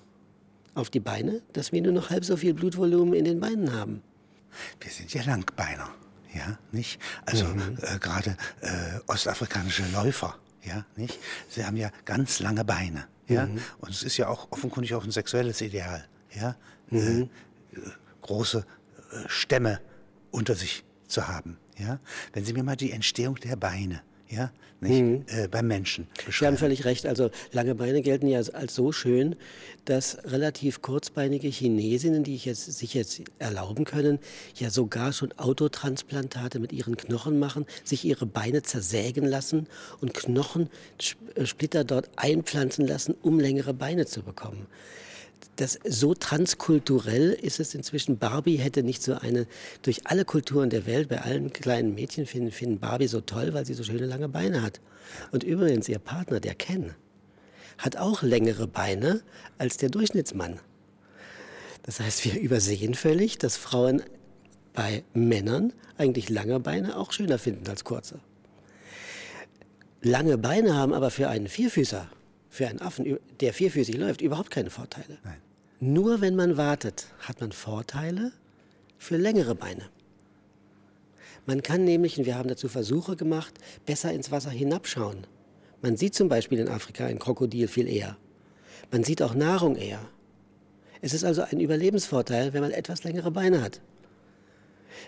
[0.75, 4.03] auf die Beine, dass wir nur noch halb so viel Blutvolumen in den Beinen haben.
[4.81, 5.91] Wir sind ja Langbeiner
[6.35, 7.01] ja, nicht?
[7.27, 7.79] Also mhm.
[7.83, 11.19] äh, gerade äh, ostafrikanische Läufer, ja, nicht?
[11.49, 13.47] Sie haben ja ganz lange Beine, ja?
[13.47, 13.61] Mhm.
[13.81, 16.57] Und es ist ja auch offenkundig auch ein sexuelles Ideal, ja?
[16.91, 17.29] Mhm.
[17.73, 17.79] Äh,
[18.23, 18.63] große äh,
[19.27, 19.81] Stämme
[20.31, 22.01] unter sich zu haben, ja?
[22.33, 25.25] Wenn Sie mir mal die Entstehung der Beine ja, nicht, mhm.
[25.27, 26.09] äh, beim Menschen.
[26.31, 27.05] Sie haben völlig recht.
[27.05, 29.37] Also lange Beine gelten ja als so schön,
[29.85, 34.19] dass relativ kurzbeinige Chinesinnen, die ich jetzt, sich jetzt erlauben können,
[34.55, 39.67] ja sogar schon Autotransplantate mit ihren Knochen machen, sich ihre Beine zersägen lassen
[40.01, 44.67] und Knochensplitter dort einpflanzen lassen, um längere Beine zu bekommen
[45.57, 48.19] das so transkulturell ist es inzwischen.
[48.19, 49.47] Barbie hätte nicht so eine,
[49.83, 53.67] durch alle Kulturen der Welt, bei allen kleinen Mädchen finden, finden Barbie so toll, weil
[53.67, 54.81] sie so schöne lange Beine hat.
[55.31, 56.95] Und übrigens, ihr Partner, der Ken,
[57.79, 59.23] hat auch längere Beine
[59.59, 60.61] als der Durchschnittsmann.
[61.83, 64.03] Das heißt, wir übersehen völlig, dass Frauen
[64.73, 68.21] bei Männern eigentlich lange Beine auch schöner finden als kurze.
[70.01, 72.09] Lange Beine haben aber für einen Vierfüßer
[72.53, 75.17] für einen Affen, der vierfüßig läuft, überhaupt keine Vorteile.
[75.25, 75.39] Nein.
[75.81, 78.31] Nur wenn man wartet, hat man Vorteile
[78.99, 79.89] für längere Beine.
[81.47, 83.55] Man kann nämlich, und wir haben dazu Versuche gemacht,
[83.87, 85.27] besser ins Wasser hinabschauen.
[85.81, 88.19] Man sieht zum Beispiel in Afrika ein Krokodil viel eher.
[88.91, 90.01] Man sieht auch Nahrung eher.
[91.01, 93.81] Es ist also ein Überlebensvorteil, wenn man etwas längere Beine hat.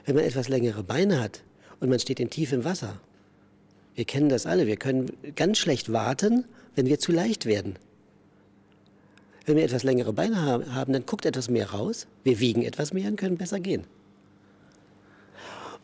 [0.07, 1.43] Wenn man etwas längere Beine hat
[1.79, 3.03] und man steht in tiefem Wasser,
[3.95, 7.77] wir kennen das alle, wir können ganz schlecht warten wenn wir zu leicht werden.
[9.47, 13.09] Wenn wir etwas längere Beine haben, dann guckt etwas mehr raus, wir wiegen etwas mehr
[13.09, 13.85] und können besser gehen.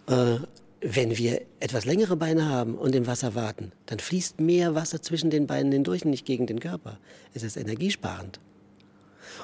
[0.07, 0.37] Äh,
[0.81, 5.29] wenn wir etwas längere Beine haben und im Wasser warten, dann fließt mehr Wasser zwischen
[5.29, 6.99] den Beinen hindurch und nicht gegen den Körper.
[7.35, 8.41] Es ist energiesparend.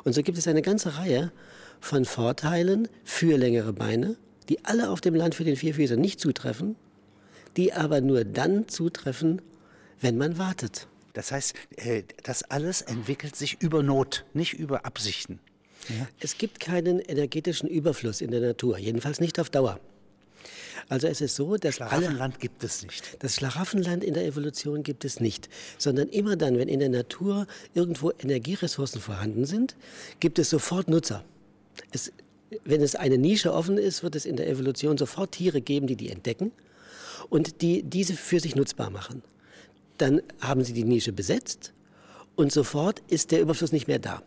[0.05, 1.31] Und so gibt es eine ganze Reihe
[1.79, 4.16] von Vorteilen für längere Beine,
[4.48, 6.74] die alle auf dem Land für den Vierfüßer nicht zutreffen,
[7.57, 9.42] die aber nur dann zutreffen,
[10.01, 10.88] wenn man wartet.
[11.12, 15.38] Das heißt, äh, das alles entwickelt sich über Not, nicht über Absichten.
[15.88, 16.07] Ja?
[16.21, 19.81] Es gibt keinen energetischen Überfluss in der Natur, jedenfalls nicht auf Dauer.
[20.88, 23.16] Also es ist so, dass Schlaraffenland alle, gibt es nicht.
[23.21, 27.47] Das Schlaraffenland in der Evolution gibt es nicht, sondern immer dann, wenn in der Natur
[27.75, 29.75] irgendwo Energieressourcen vorhanden sind,
[30.21, 31.25] gibt es sofort Nutzer.
[31.92, 32.12] Es,
[32.64, 35.97] wenn es eine Nische offen ist, wird es in der Evolution sofort Tiere geben, die
[35.97, 36.53] die entdecken
[37.29, 39.23] und die diese für sich nutzbar machen
[39.99, 41.73] dann haben sie die Nische besetzt
[42.35, 44.23] und sofort ist der Überfluss nicht mehr da.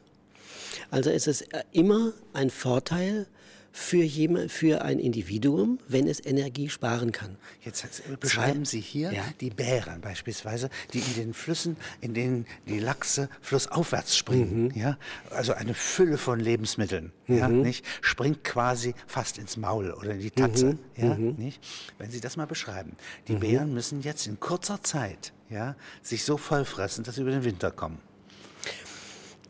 [0.92, 3.28] Also ist es äh, immer ein Vorteil
[3.72, 7.38] für, jemand, für ein Individuum, wenn es Energie sparen kann.
[7.62, 7.86] Jetzt
[8.20, 9.24] beschreiben Sie hier ja.
[9.40, 14.66] die Bären beispielsweise, die in den Flüssen, in denen die Lachse flussaufwärts springen.
[14.66, 14.72] Mhm.
[14.76, 14.98] Ja?
[15.30, 17.38] Also eine Fülle von Lebensmitteln mhm.
[17.38, 17.86] ja, nicht?
[18.02, 20.74] springt quasi fast ins Maul oder in die Tatze.
[20.74, 20.80] Mhm.
[20.96, 21.36] Ja, mhm.
[21.38, 21.62] nicht?
[21.98, 22.94] Wenn Sie das mal beschreiben.
[23.28, 23.40] Die mhm.
[23.40, 27.72] Bären müssen jetzt in kurzer Zeit ja, sich so vollfressen, dass sie über den Winter
[27.72, 28.00] kommen.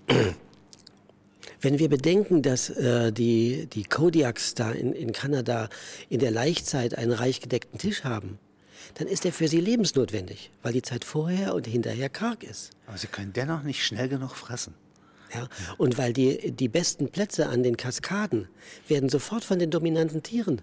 [1.62, 5.70] Wenn wir bedenken, dass äh, die, die Kodiaks da in, in Kanada
[6.10, 8.40] in der Laichzeit einen reich gedeckten Tisch haben,
[8.96, 12.72] dann ist er für sie lebensnotwendig, weil die Zeit vorher und hinterher karg ist.
[12.88, 14.74] Aber sie können dennoch nicht schnell genug fressen.
[15.34, 18.48] Ja, und weil die, die besten Plätze an den Kaskaden
[18.88, 20.62] werden sofort von den dominanten Tieren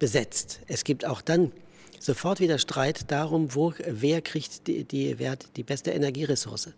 [0.00, 0.60] besetzt.
[0.66, 1.52] Es gibt auch dann
[2.00, 6.70] sofort wieder Streit darum, wo, wer kriegt die, die, wer die beste Energieressource.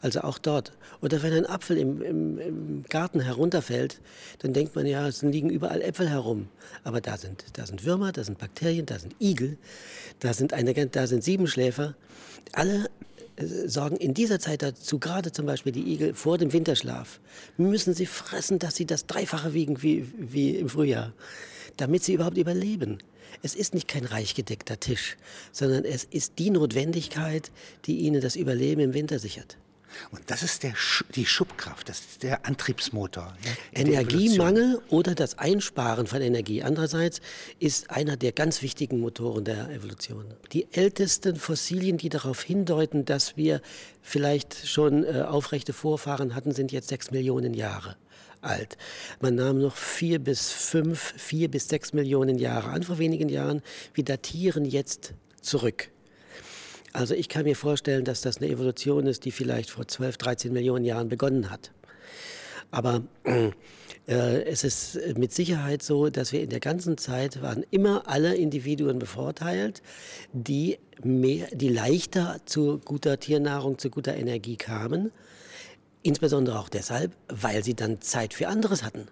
[0.00, 0.72] Also auch dort.
[1.00, 4.00] Oder wenn ein Apfel im, im, im, Garten herunterfällt,
[4.40, 6.48] dann denkt man ja, es liegen überall Äpfel herum.
[6.82, 9.58] Aber da sind, da sind Würmer, da sind Bakterien, da sind Igel,
[10.20, 11.94] da sind, eine, da sind Siebenschläfer.
[12.52, 12.86] Alle
[13.36, 17.20] äh, sorgen in dieser Zeit dazu, gerade zum Beispiel die Igel vor dem Winterschlaf,
[17.56, 21.12] müssen sie fressen, dass sie das Dreifache wiegen wie, wie im Frühjahr,
[21.76, 22.98] damit sie überhaupt überleben.
[23.42, 25.16] Es ist nicht kein reich gedeckter Tisch,
[25.52, 27.50] sondern es ist die Notwendigkeit,
[27.86, 29.56] die ihnen das Überleben im Winter sichert.
[30.10, 30.74] Und das ist der,
[31.14, 33.36] die Schubkraft, das ist der Antriebsmotor.
[33.44, 37.20] Ja, Energiemangel oder das Einsparen von Energie andererseits
[37.58, 40.24] ist einer der ganz wichtigen Motoren der Evolution.
[40.52, 43.60] Die ältesten Fossilien, die darauf hindeuten, dass wir
[44.02, 47.96] vielleicht schon äh, aufrechte Vorfahren hatten, sind jetzt sechs Millionen Jahre
[48.44, 48.76] alt.
[49.20, 53.62] Man nahm noch vier bis fünf, vier bis sechs Millionen Jahre an vor wenigen Jahren.
[53.94, 55.90] Wir datieren jetzt zurück.
[56.92, 60.52] Also ich kann mir vorstellen, dass das eine Evolution ist, die vielleicht vor 12, 13
[60.52, 61.72] Millionen Jahren begonnen hat.
[62.70, 63.50] Aber äh,
[64.06, 68.98] es ist mit Sicherheit so, dass wir in der ganzen Zeit waren immer alle Individuen
[68.98, 69.82] bevorteilt,
[70.32, 75.10] die, mehr, die leichter zu guter Tiernahrung, zu guter Energie kamen.
[76.06, 79.08] Insbesondere auch deshalb, weil sie dann Zeit für anderes hatten.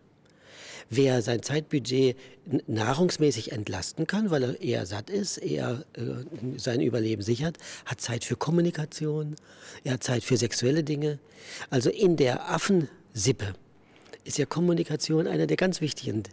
[0.90, 2.18] Wer sein Zeitbudget
[2.66, 8.24] nahrungsmäßig entlasten kann, weil er eher satt ist, eher äh, sein Überleben sichert, hat Zeit
[8.26, 9.36] für Kommunikation,
[9.84, 11.18] er hat Zeit für sexuelle Dinge.
[11.70, 13.54] Also in der Affensippe
[14.24, 16.24] ist ja Kommunikation einer der ganz wichtigen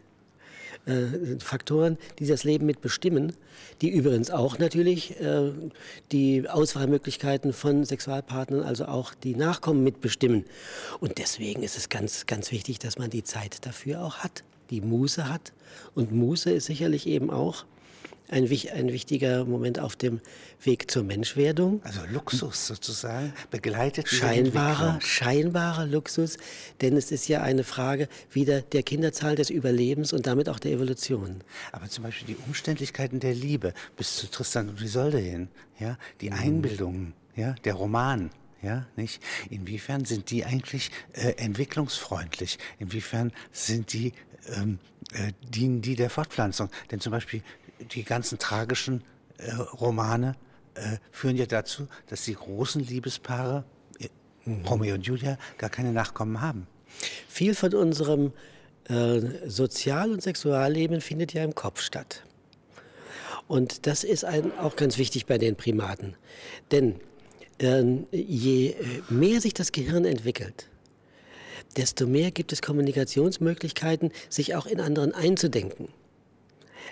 [0.85, 3.33] äh, Faktoren, die das Leben mitbestimmen,
[3.81, 5.51] die übrigens auch natürlich äh,
[6.11, 10.45] die Auswahlmöglichkeiten von Sexualpartnern, also auch die Nachkommen mitbestimmen.
[10.99, 14.81] Und deswegen ist es ganz, ganz wichtig, dass man die Zeit dafür auch hat, die
[14.81, 15.53] Muße hat.
[15.95, 17.65] Und Muße ist sicherlich eben auch
[18.29, 20.21] ein, ein wichtiger Moment auf dem
[20.63, 21.81] Weg zur Menschwerdung.
[21.83, 26.37] Also Luxus sozusagen, begleitet scheinbarer, scheinbarer Luxus,
[26.81, 30.71] denn es ist ja eine Frage wieder der Kinderzahl des Überlebens und damit auch der
[30.73, 31.43] Evolution.
[31.71, 36.29] Aber zum Beispiel die Umständlichkeiten der Liebe bis zu Tristan und Isolde hin, ja, die
[36.29, 36.37] mhm.
[36.37, 38.29] Einbildungen, ja, der Roman,
[38.61, 39.23] ja, nicht?
[39.49, 42.59] Inwiefern sind die eigentlich äh, entwicklungsfreundlich?
[42.77, 44.11] Inwiefern sind die
[44.49, 44.79] ähm,
[45.13, 46.69] äh, dienen die der Fortpflanzung?
[46.91, 47.41] Denn zum Beispiel
[47.79, 49.03] die ganzen tragischen
[49.37, 50.35] äh, Romane
[50.75, 53.63] äh, führen ja dazu, dass die großen Liebespaare,
[54.45, 54.65] mhm.
[54.65, 56.67] Romeo und Julia, gar keine Nachkommen haben.
[57.27, 58.33] Viel von unserem
[58.89, 62.23] äh, Sozial- und Sexualleben findet ja im Kopf statt.
[63.47, 66.15] Und das ist ein, auch ganz wichtig bei den Primaten.
[66.71, 66.99] Denn
[67.59, 68.75] äh, je
[69.09, 70.69] mehr sich das Gehirn entwickelt,
[71.77, 75.89] desto mehr gibt es Kommunikationsmöglichkeiten, sich auch in anderen einzudenken.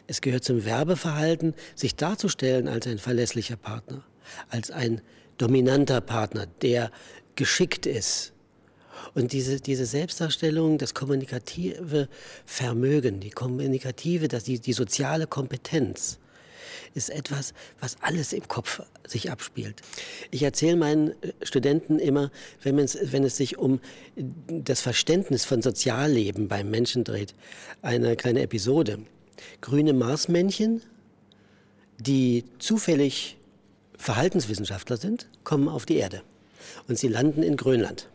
[0.08, 4.04] Es gehört zum Werbeverhalten, sich darzustellen als ein verlässlicher Partner,
[4.50, 5.02] als ein
[5.38, 6.91] dominanter Partner, der
[7.36, 8.34] geschickt ist.
[9.13, 12.10] Und diese, diese Selbstdarstellung, das kommunikative
[12.45, 16.19] Vermögen, die kommunikative, die, die soziale Kompetenz,
[16.93, 19.82] ist etwas, was alles im Kopf sich abspielt.
[20.32, 22.32] Ich erzähle meinen Studenten immer,
[22.63, 23.80] wenn, wenn es sich um
[24.47, 27.36] das Verständnis von Sozialleben beim Menschen dreht,
[27.82, 29.00] eine kleine Episode
[29.62, 30.82] grüne Marsmännchen,
[32.00, 33.38] die zufällig
[33.97, 36.21] Verhaltenswissenschaftler sind, kommen auf die Erde
[36.88, 38.10] und sie landen in Grönland.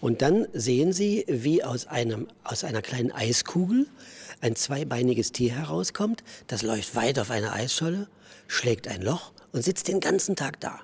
[0.00, 3.86] Und dann sehen sie, wie aus, einem, aus einer kleinen Eiskugel
[4.40, 8.08] ein zweibeiniges Tier herauskommt, das läuft weit auf einer Eisscholle,
[8.48, 10.80] schlägt ein Loch und sitzt den ganzen Tag da.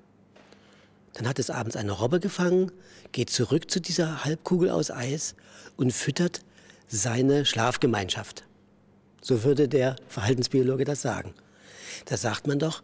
[1.14, 2.70] Dann hat es abends eine Robbe gefangen,
[3.10, 5.34] geht zurück zu dieser Halbkugel aus Eis
[5.76, 6.42] und füttert
[6.86, 8.44] seine Schlafgemeinschaft.
[9.20, 11.34] So würde der Verhaltensbiologe das sagen.
[12.06, 12.82] Da sagt man doch,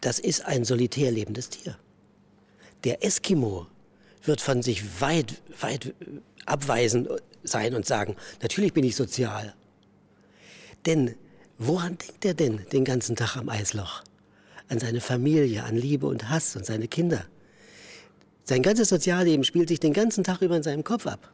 [0.00, 1.76] das ist ein solitär lebendes Tier.
[2.84, 3.66] Der Eskimo
[4.22, 5.94] wird von sich weit, weit
[6.46, 7.08] abweisend
[7.42, 9.54] sein und sagen, natürlich bin ich sozial.
[10.86, 11.14] Denn
[11.58, 14.02] woran denkt er denn den ganzen Tag am Eisloch?
[14.68, 17.24] An seine Familie, an Liebe und Hass und seine Kinder.
[18.44, 21.32] Sein ganzes Sozialleben spielt sich den ganzen Tag über in seinem Kopf ab.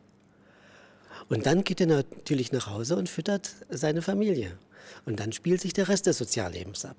[1.29, 4.59] Und dann geht er natürlich nach Hause und füttert seine Familie.
[5.05, 6.97] Und dann spielt sich der Rest des Soziallebens ab.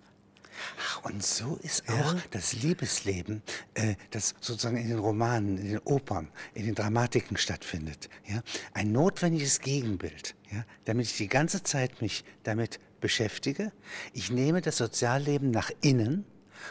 [0.80, 2.22] Ach, und so ist auch ja.
[2.32, 3.42] das Liebesleben,
[3.74, 8.42] äh, das sozusagen in den Romanen, in den Opern, in den Dramatiken stattfindet, ja,
[8.74, 13.72] ein notwendiges Gegenbild, ja, damit ich die ganze Zeit mich damit beschäftige.
[14.14, 16.26] Ich nehme das Sozialleben nach innen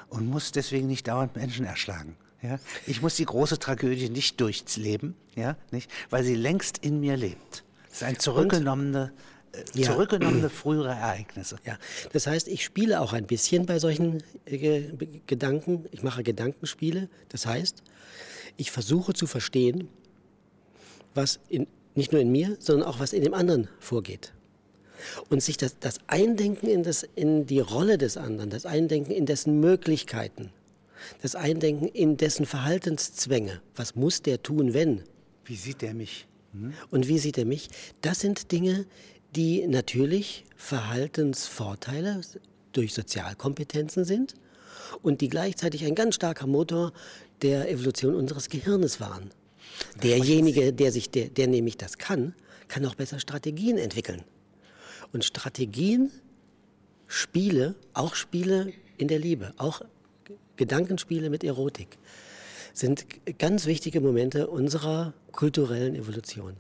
[0.09, 2.17] und muss deswegen nicht dauernd Menschen erschlagen.
[2.45, 2.59] Ja?
[2.87, 5.57] Ich muss die große Tragödie nicht durchleben, ja?
[5.71, 5.91] nicht?
[6.11, 7.65] weil sie längst in mir lebt.
[7.89, 9.13] Das ist ein zurückgenommene,
[9.53, 9.91] äh, ja.
[9.91, 11.57] zurückgenommene frühere Ereignisse.
[11.65, 11.79] Ja,
[12.13, 14.83] das heißt, ich spiele auch ein bisschen bei solchen äh,
[15.27, 15.87] Gedanken.
[15.91, 17.09] Ich mache Gedankenspiele.
[17.31, 17.83] Das heißt,
[18.59, 19.89] ich versuche zu verstehen,
[21.15, 24.35] was in, nicht nur in mir, sondern auch was in dem anderen vorgeht.
[25.31, 29.25] Und sich das, das Eindenken in, das, in die Rolle des anderen, das Eindenken in
[29.25, 30.51] dessen Möglichkeiten,
[31.23, 33.61] Das Eindenken in dessen Verhaltenszwänge.
[33.75, 35.03] Was muss der tun, wenn?
[35.45, 36.27] Wie sieht der mich?
[36.53, 36.75] Hm?
[36.91, 37.69] Und wie sieht er mich?
[38.01, 38.87] Das sind Dinge,
[39.35, 42.21] die natürlich Verhaltensvorteile
[42.73, 44.35] durch Sozialkompetenzen sind
[45.03, 46.93] und die gleichzeitig ein ganz starker Motor
[47.43, 49.31] der Evolution unseres Gehirnes waren.
[50.03, 52.35] Derjenige, der, sich, der, der nämlich das kann,
[52.69, 54.23] kann auch besser Strategien entwickeln.
[55.13, 56.11] Und Strategien,
[57.07, 59.83] Spiele, auch Spiele in der Liebe, auch
[60.57, 61.99] Gedankenspiele mit Erotik,
[62.73, 63.07] sind
[63.39, 66.57] ganz wichtige Momente unserer kulturellen Evolution.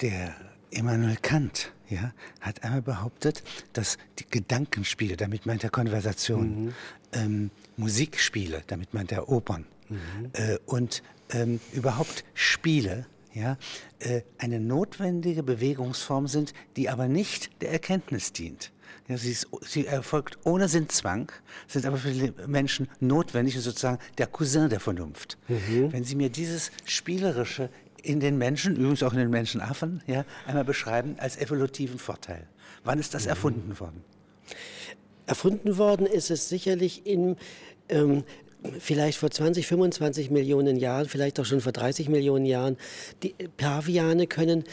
[0.00, 0.34] Der
[0.70, 6.74] Immanuel Kant ja, hat einmal behauptet, dass die Gedankenspiele, damit meint er Konversation, mhm.
[7.12, 9.96] ähm, Musikspiele, damit meint er Opern mhm.
[10.34, 13.56] äh, und ähm, überhaupt Spiele, ja,
[14.00, 18.72] äh, eine notwendige Bewegungsform sind, die aber nicht der Erkenntnis dient.
[19.08, 21.32] Ja, sie, ist, sie, erfolgt ohne Sinnzwang,
[21.66, 25.38] sind aber für die Menschen notwendig und sozusagen der Cousin der Vernunft.
[25.48, 25.92] Mhm.
[25.92, 27.70] Wenn Sie mir dieses spielerische
[28.02, 32.46] in den Menschen, übrigens auch in den Menschenaffen, ja, einmal beschreiben als evolutiven Vorteil.
[32.84, 33.30] Wann ist das mhm.
[33.30, 34.04] erfunden worden?
[35.26, 37.36] Erfunden worden ist es sicherlich in
[37.88, 38.24] ähm,
[38.78, 42.76] vielleicht vor 20, 25 Millionen Jahren, vielleicht auch schon vor 30 Millionen Jahren.
[43.22, 44.64] Die Paviane können,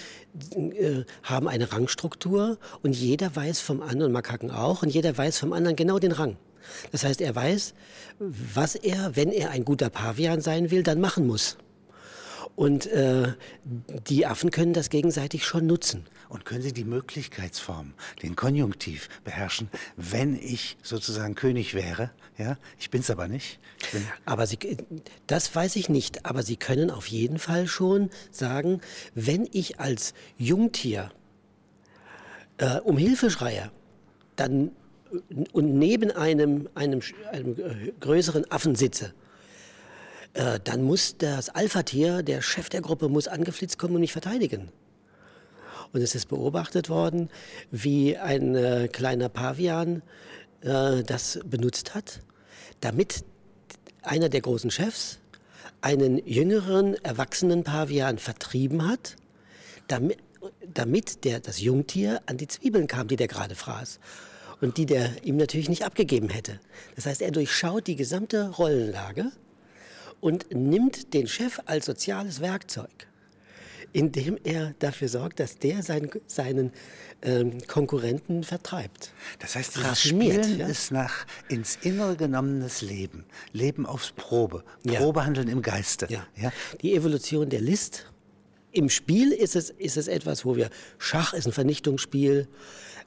[0.55, 5.53] äh, haben eine Rangstruktur und jeder weiß vom anderen, Makaken auch, und jeder weiß vom
[5.53, 6.37] anderen genau den Rang.
[6.91, 7.73] Das heißt, er weiß,
[8.19, 11.57] was er, wenn er ein guter Pavian sein will, dann machen muss.
[12.55, 13.33] Und äh,
[14.07, 16.05] die Affen können das gegenseitig schon nutzen.
[16.29, 22.11] Und können Sie die Möglichkeitsform, den Konjunktiv beherrschen, wenn ich sozusagen König wäre?
[22.37, 23.59] Ja, ich bin's aber nicht.
[23.91, 24.57] Bin aber Sie,
[25.27, 26.25] das weiß ich nicht.
[26.25, 28.81] Aber Sie können auf jeden Fall schon sagen,
[29.13, 31.11] wenn ich als Jungtier
[32.57, 33.71] äh, um Hilfe schreie,
[34.37, 34.71] dann
[35.53, 39.13] und neben einem, einem, einem äh, größeren Affen sitze,
[40.35, 44.69] äh, dann muss das Alpha-Tier, der Chef der Gruppe, muss angeflitzt kommen und mich verteidigen.
[45.93, 47.29] Und es ist beobachtet worden,
[47.71, 50.01] wie ein äh, kleiner Pavian
[50.61, 52.19] äh, das benutzt hat,
[52.81, 53.23] damit
[54.01, 55.19] einer der großen Chefs
[55.79, 59.15] einen jüngeren, erwachsenen Pavian vertrieben hat,
[59.87, 60.17] damit,
[60.67, 63.99] damit der, das Jungtier an die Zwiebeln kam, die der gerade fraß.
[64.59, 66.59] Und die der ihm natürlich nicht abgegeben hätte.
[66.95, 69.31] Das heißt, er durchschaut die gesamte Rollenlage
[70.19, 73.07] und nimmt den Chef als soziales Werkzeug,
[73.93, 76.71] indem er dafür sorgt, dass der sein, seinen
[77.21, 79.11] ähm, Konkurrenten vertreibt.
[79.39, 80.67] Das heißt, das Spielen ja?
[80.67, 85.53] ist nach ins Innere genommenes Leben, Leben aufs Probe, Probehandeln ja.
[85.53, 86.07] im Geiste.
[86.09, 86.25] Ja.
[86.35, 86.51] ja.
[86.81, 88.11] Die Evolution der List.
[88.71, 92.49] Im Spiel ist es, ist es etwas, wo wir Schach ist ein Vernichtungsspiel.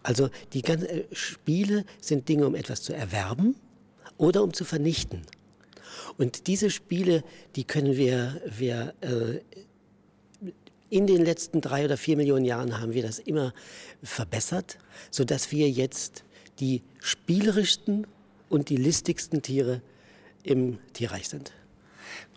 [0.03, 3.55] Also die ganzen äh, Spiele sind Dinge, um etwas zu erwerben
[4.17, 5.23] oder um zu vernichten.
[6.19, 7.25] Und diese Spiele,
[7.57, 9.41] die können wir, wir äh,
[10.91, 13.55] in den letzten drei oder vier Millionen Jahren haben wir das immer
[14.03, 14.79] verbessert,
[15.11, 16.25] sodass wir jetzt
[16.61, 18.07] die spielerischsten
[18.49, 19.81] und die listigsten Tiere
[20.43, 21.53] im Tierreich sind.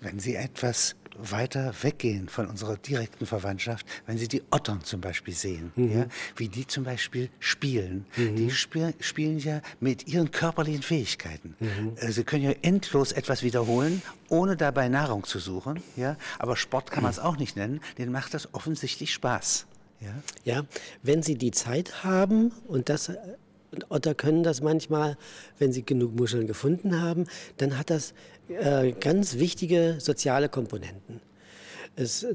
[0.02, 5.34] Wenn Sie etwas weiter weggehen von unserer direkten Verwandtschaft, wenn Sie die Ottern zum Beispiel
[5.34, 5.92] sehen, mhm.
[5.92, 8.06] ja, wie die zum Beispiel spielen.
[8.16, 8.36] Mhm.
[8.36, 11.56] Die spiel, spielen ja mit ihren körperlichen Fähigkeiten.
[11.60, 11.94] Mhm.
[11.98, 15.82] Äh, sie können ja endlos etwas wiederholen, ohne dabei Nahrung zu suchen.
[15.96, 16.18] Ja?
[16.40, 19.66] Aber Sport kann man es auch nicht nennen, denen macht das offensichtlich Spaß.
[20.00, 20.14] Ja?
[20.44, 20.66] ja,
[21.04, 23.12] wenn Sie die Zeit haben und das
[23.72, 25.18] und Otter können das manchmal,
[25.58, 27.26] wenn sie genug Muscheln gefunden haben,
[27.58, 28.14] dann hat das
[28.54, 31.22] äh, ganz wichtige soziale Komponenten.
[31.96, 32.34] Es, äh,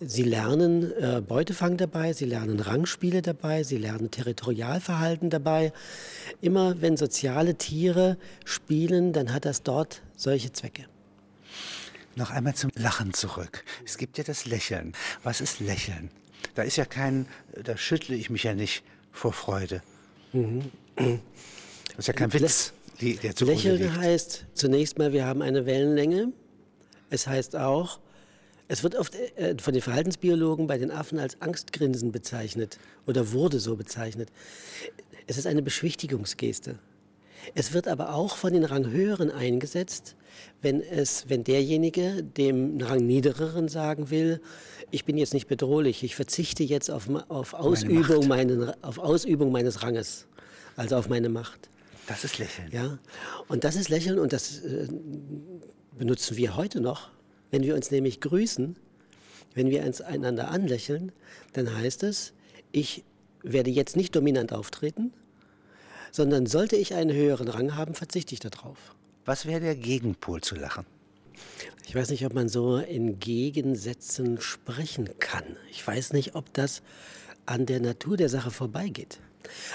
[0.00, 5.72] sie lernen äh, Beutefang dabei, sie lernen Rangspiele dabei, sie lernen Territorialverhalten dabei.
[6.40, 10.86] Immer wenn soziale Tiere spielen, dann hat das dort solche Zwecke.
[12.16, 13.64] Noch einmal zum Lachen zurück.
[13.84, 14.92] Es gibt ja das Lächeln.
[15.22, 16.10] Was ist Lächeln?
[16.54, 17.26] Da ist ja kein,
[17.62, 19.82] da schüttle ich mich ja nicht vor Freude.
[20.32, 20.70] Mhm.
[20.96, 22.72] Das ist ja kein Witz.
[23.00, 23.96] Die, Lächeln liegt.
[23.96, 26.32] heißt zunächst mal, wir haben eine Wellenlänge.
[27.10, 28.00] Es heißt auch,
[28.68, 33.60] es wird oft äh, von den Verhaltensbiologen bei den Affen als Angstgrinsen bezeichnet oder wurde
[33.60, 34.30] so bezeichnet.
[35.26, 36.78] Es ist eine Beschwichtigungsgeste.
[37.54, 40.16] Es wird aber auch von den Ranghöheren eingesetzt,
[40.62, 44.40] wenn, es, wenn derjenige dem Rangniedereren sagen will,
[44.90, 49.82] ich bin jetzt nicht bedrohlich, ich verzichte jetzt auf, auf, Ausübung, meinen, auf Ausübung meines
[49.82, 50.26] Ranges,
[50.76, 51.68] also auf meine Macht.
[52.06, 52.70] Das ist Lächeln.
[52.72, 52.98] Ja,
[53.48, 54.88] und das ist Lächeln und das äh,
[55.98, 57.10] benutzen wir heute noch.
[57.50, 58.76] Wenn wir uns nämlich grüßen,
[59.54, 61.12] wenn wir uns einander anlächeln,
[61.52, 62.32] dann heißt es,
[62.72, 63.04] ich
[63.42, 65.12] werde jetzt nicht dominant auftreten,
[66.12, 68.94] sondern sollte ich einen höheren Rang haben, verzichte ich darauf.
[69.24, 70.86] Was wäre der Gegenpol zu Lachen?
[71.86, 75.44] Ich weiß nicht, ob man so in Gegensätzen sprechen kann.
[75.70, 76.82] Ich weiß nicht, ob das
[77.44, 79.18] an der Natur der Sache vorbeigeht.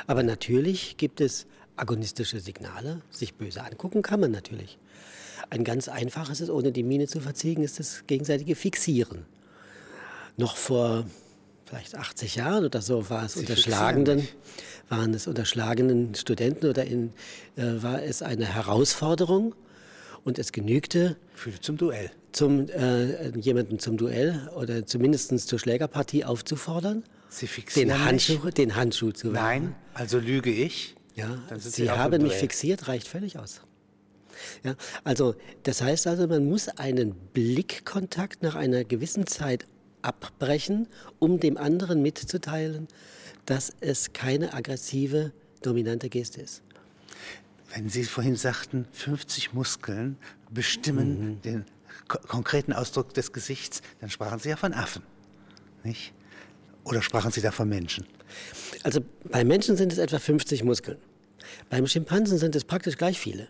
[0.08, 3.02] Aber natürlich gibt es agonistische Signale.
[3.10, 4.78] Sich böse angucken kann man natürlich.
[5.50, 9.26] Ein ganz einfaches ist, ohne die Miene zu verziehen, ist das gegenseitige Fixieren.
[10.38, 11.06] Noch vor
[11.66, 14.28] vielleicht 80 Jahren oder so war es unterschlagenden,
[14.90, 17.14] waren es unterschlagenen Studenten oder in,
[17.56, 19.56] äh, war es eine Herausforderung
[20.24, 26.26] und es genügte für zum Duell zum äh, jemanden zum Duell oder zumindest zur Schlägerpartie
[26.26, 27.04] aufzufordern.
[27.82, 29.46] Den Handschuh, den Handschuh zu werfen.
[29.46, 30.96] Nein, also lüge ich.
[31.16, 33.62] Ja, Sie, haben mich fixiert, reicht völlig aus.
[34.64, 39.66] Ja, also das heißt also, man muss einen Blickkontakt nach einer gewissen Zeit
[40.02, 40.88] abbrechen,
[41.20, 42.88] um dem anderen mitzuteilen,
[43.46, 45.32] dass es keine aggressive,
[45.62, 46.62] dominante Geste ist.
[47.74, 50.18] Wenn Sie vorhin sagten, 50 Muskeln
[50.50, 51.42] bestimmen mhm.
[51.42, 51.66] den
[52.08, 55.04] konkreten Ausdruck des Gesichts, dann sprachen Sie ja von Affen,
[55.84, 56.14] nicht?
[56.84, 58.06] Oder sprachen Sie da von Menschen?
[58.84, 60.98] Also bei Menschen sind es etwa 50 Muskeln.
[61.70, 63.48] Beim Schimpansen sind es praktisch gleich viele.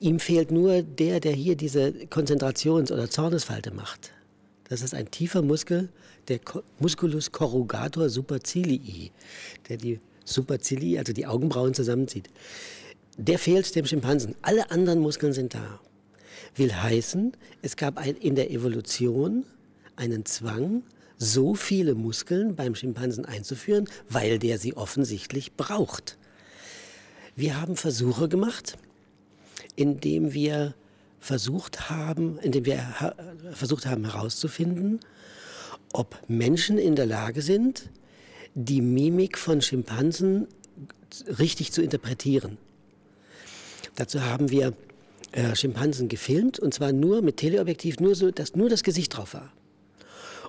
[0.00, 4.12] Ihm fehlt nur der, der hier diese Konzentrations- oder Zornesfalte macht.
[4.68, 5.88] Das ist ein tiefer Muskel,
[6.28, 6.40] der
[6.78, 9.12] Musculus corrugator supercilii,
[9.68, 12.28] der die Supercilii, also die Augenbrauen zusammenzieht.
[13.16, 14.34] Der fehlt dem Schimpansen.
[14.42, 15.80] Alle anderen Muskeln sind da.
[16.56, 17.32] Will heißen,
[17.62, 19.44] es gab ein, in der Evolution
[19.96, 20.82] einen Zwang,
[21.24, 26.18] so viele Muskeln beim Schimpansen einzuführen, weil der sie offensichtlich braucht.
[27.34, 28.76] Wir haben Versuche gemacht,
[29.74, 30.74] indem wir
[31.18, 33.14] versucht haben, indem wir
[33.52, 35.00] versucht haben herauszufinden,
[35.92, 37.88] ob Menschen in der Lage sind,
[38.54, 40.46] die Mimik von Schimpansen
[41.38, 42.58] richtig zu interpretieren.
[43.96, 44.74] Dazu haben wir
[45.32, 49.34] äh, Schimpansen gefilmt und zwar nur mit Teleobjektiv, nur so, dass nur das Gesicht drauf
[49.34, 49.52] war.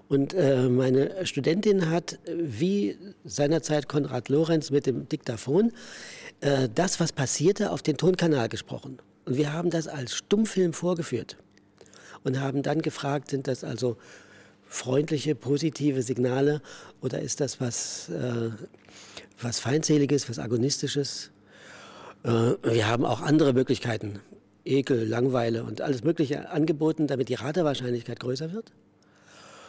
[0.07, 5.71] Und äh, meine Studentin hat, wie seinerzeit Konrad Lorenz mit dem Diktaphon,
[6.41, 8.99] äh, das, was passierte, auf den Tonkanal gesprochen.
[9.25, 11.37] Und wir haben das als Stummfilm vorgeführt
[12.23, 13.97] und haben dann gefragt, sind das also
[14.67, 16.61] freundliche, positive Signale
[17.01, 18.51] oder ist das was, äh,
[19.41, 21.31] was Feindseliges, was Agonistisches?
[22.23, 22.29] Äh,
[22.61, 24.19] wir haben auch andere Möglichkeiten,
[24.65, 28.71] Ekel, Langweile und alles Mögliche angeboten, damit die Ratewahrscheinlichkeit größer wird.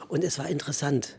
[0.08, 1.16] Und es war interessant.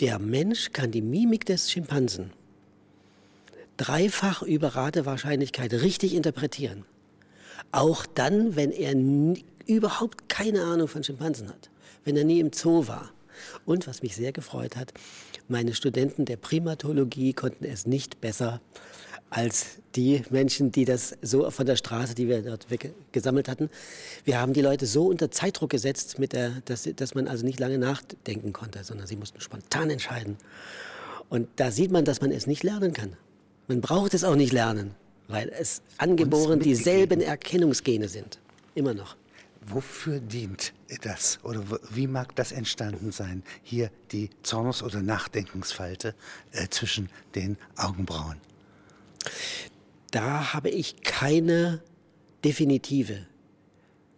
[0.00, 2.32] Der Mensch kann die Mimik des Schimpansen
[3.76, 6.84] dreifach über Ratewahrscheinlichkeit richtig interpretieren.
[7.72, 8.94] Auch dann, wenn er
[9.66, 11.70] überhaupt keine Ahnung von Schimpansen hat,
[12.04, 13.10] wenn er nie im Zoo war.
[13.66, 14.94] Und was mich sehr gefreut hat,
[15.48, 18.60] meine Studenten der Primatologie konnten es nicht besser
[19.30, 22.66] als die Menschen, die das so von der Straße, die wir dort
[23.12, 23.70] gesammelt hatten.
[24.24, 27.78] Wir haben die Leute so unter Zeitdruck gesetzt, der, dass, dass man also nicht lange
[27.78, 30.36] nachdenken konnte, sondern sie mussten spontan entscheiden.
[31.28, 33.16] Und da sieht man, dass man es nicht lernen kann.
[33.68, 34.94] Man braucht es auch nicht lernen,
[35.28, 38.38] weil es angeboren dieselben Erkennungsgene sind.
[38.74, 39.16] Immer noch.
[39.68, 40.72] Wofür dient
[41.02, 43.42] das oder wie mag das entstanden sein?
[43.64, 46.14] Hier die Zornus- oder Nachdenkensfalte
[46.52, 48.36] äh, zwischen den Augenbrauen.
[50.10, 51.82] Da habe ich keine
[52.44, 53.26] definitive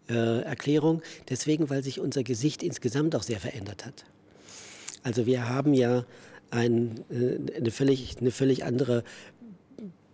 [0.09, 4.05] äh, Erklärung, deswegen, weil sich unser Gesicht insgesamt auch sehr verändert hat.
[5.03, 6.05] Also wir haben ja
[6.51, 9.05] ein, äh, eine, völlig, eine völlig andere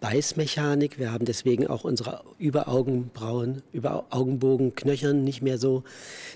[0.00, 0.98] Beißmechanik.
[0.98, 5.82] Wir haben deswegen auch unsere Überaugenbrauen, Überaugenbogen, Knöchern nicht mehr so.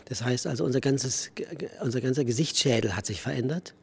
[0.07, 1.31] Das heißt also, unser, ganzes,
[1.83, 3.75] unser ganzer Gesichtsschädel hat sich verändert.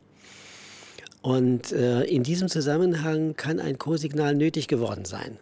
[1.26, 5.40] Und äh, in diesem Zusammenhang kann ein Co-Signal nötig geworden sein.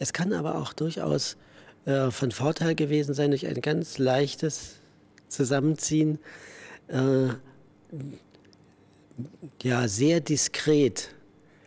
[0.00, 1.36] Es kann aber auch durchaus
[1.84, 4.74] äh, von Vorteil gewesen sein durch ein ganz leichtes
[5.28, 6.18] Zusammenziehen,
[6.88, 7.28] äh,
[9.62, 11.14] ja, sehr diskret.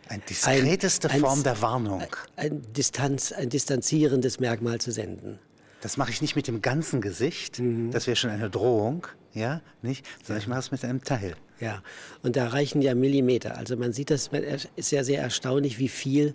[0.08, 2.04] Eine diskreteste ein, Form ein, der Warnung.
[2.36, 5.38] Ein, Distanz, ein distanzierendes Merkmal zu senden.
[5.80, 7.92] Das mache ich nicht mit dem ganzen Gesicht, mhm.
[7.92, 10.06] das wäre schon eine Drohung, ja, nicht?
[10.24, 11.36] Sondern ich mache es mit einem Teil.
[11.60, 11.82] Ja,
[12.22, 13.56] und da reichen ja Millimeter.
[13.56, 16.34] Also man sieht das, es ist ja sehr erstaunlich, wie viel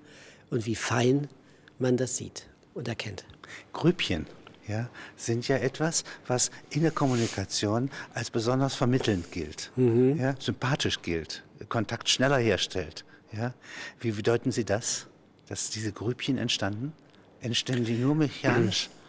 [0.50, 1.30] und wie fein
[1.80, 3.26] man das sieht und erkennt.
[3.72, 4.26] Grübchen
[4.68, 10.18] ja, sind ja etwas, was in der Kommunikation als besonders vermittelnd gilt, mhm.
[10.18, 13.06] ja, sympathisch gilt, Kontakt schneller herstellt.
[13.32, 13.54] Ja.
[14.00, 15.08] Wie, wie deuten Sie das,
[15.48, 16.94] dass diese Grübchen entstanden?
[17.42, 18.90] Entstehen die nur mechanisch?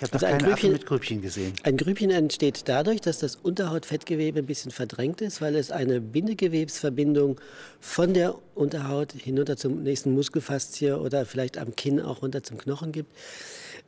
[0.00, 1.52] Ich habe also noch keine Affen mit Grübchen gesehen.
[1.62, 7.38] Ein Grübchen entsteht dadurch, dass das Unterhautfettgewebe ein bisschen verdrängt ist, weil es eine Bindegewebsverbindung
[7.80, 12.92] von der Unterhaut hinunter zum nächsten Muskelfaszie oder vielleicht am Kinn auch runter zum Knochen
[12.92, 13.14] gibt.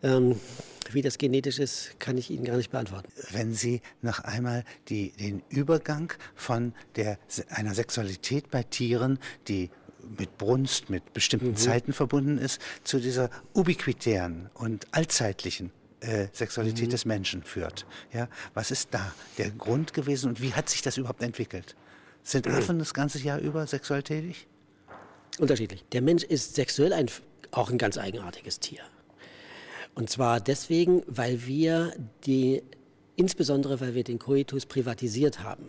[0.02, 0.38] Ähm,
[0.90, 3.10] wie das genetisch ist, kann ich Ihnen gar nicht beantworten.
[3.30, 9.70] Wenn Sie noch einmal die, den Übergang von der, einer Sexualität bei Tieren, die
[10.18, 11.56] mit Brunst, mit bestimmten mhm.
[11.56, 15.70] Zeiten verbunden ist, zu dieser ubiquitären und allzeitlichen
[16.02, 16.90] äh, Sexualität mhm.
[16.90, 17.86] des Menschen führt.
[18.12, 21.76] Ja, was ist da der Grund gewesen und wie hat sich das überhaupt entwickelt?
[22.22, 22.54] Sind mhm.
[22.54, 24.46] Affen das ganze Jahr über sexuell tätig?
[25.38, 25.84] Unterschiedlich.
[25.92, 27.08] Der Mensch ist sexuell ein,
[27.50, 28.80] auch ein ganz eigenartiges Tier.
[29.94, 31.92] Und zwar deswegen, weil wir
[32.24, 32.62] die,
[33.16, 35.68] insbesondere weil wir den Coitus privatisiert haben.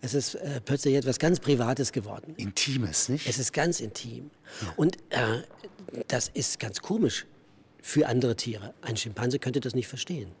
[0.00, 2.34] Es ist äh, plötzlich etwas ganz Privates geworden.
[2.36, 3.26] Intimes, nicht?
[3.26, 4.30] Es ist ganz intim.
[4.60, 4.72] Ja.
[4.76, 5.42] Und äh,
[6.08, 7.26] das ist ganz komisch
[7.84, 8.72] für andere Tiere.
[8.80, 10.32] Ein Schimpanse könnte das nicht verstehen.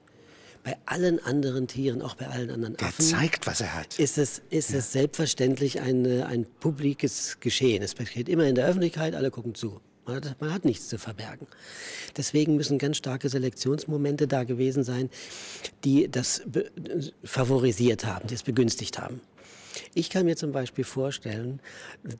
[0.62, 3.98] Bei allen anderen Tieren, auch bei allen anderen Der Affen, zeigt, was er hat.
[3.98, 4.78] Ist es, ist ja.
[4.78, 7.82] es selbstverständlich ein, ein publikes Geschehen.
[7.82, 9.82] Es passiert immer in der Öffentlichkeit, alle gucken zu.
[10.06, 11.46] Man hat, man hat, nichts zu verbergen.
[12.16, 15.10] Deswegen müssen ganz starke Selektionsmomente da gewesen sein,
[15.84, 16.42] die das
[17.24, 19.20] favorisiert haben, die es begünstigt haben.
[19.92, 21.60] Ich kann mir zum Beispiel vorstellen,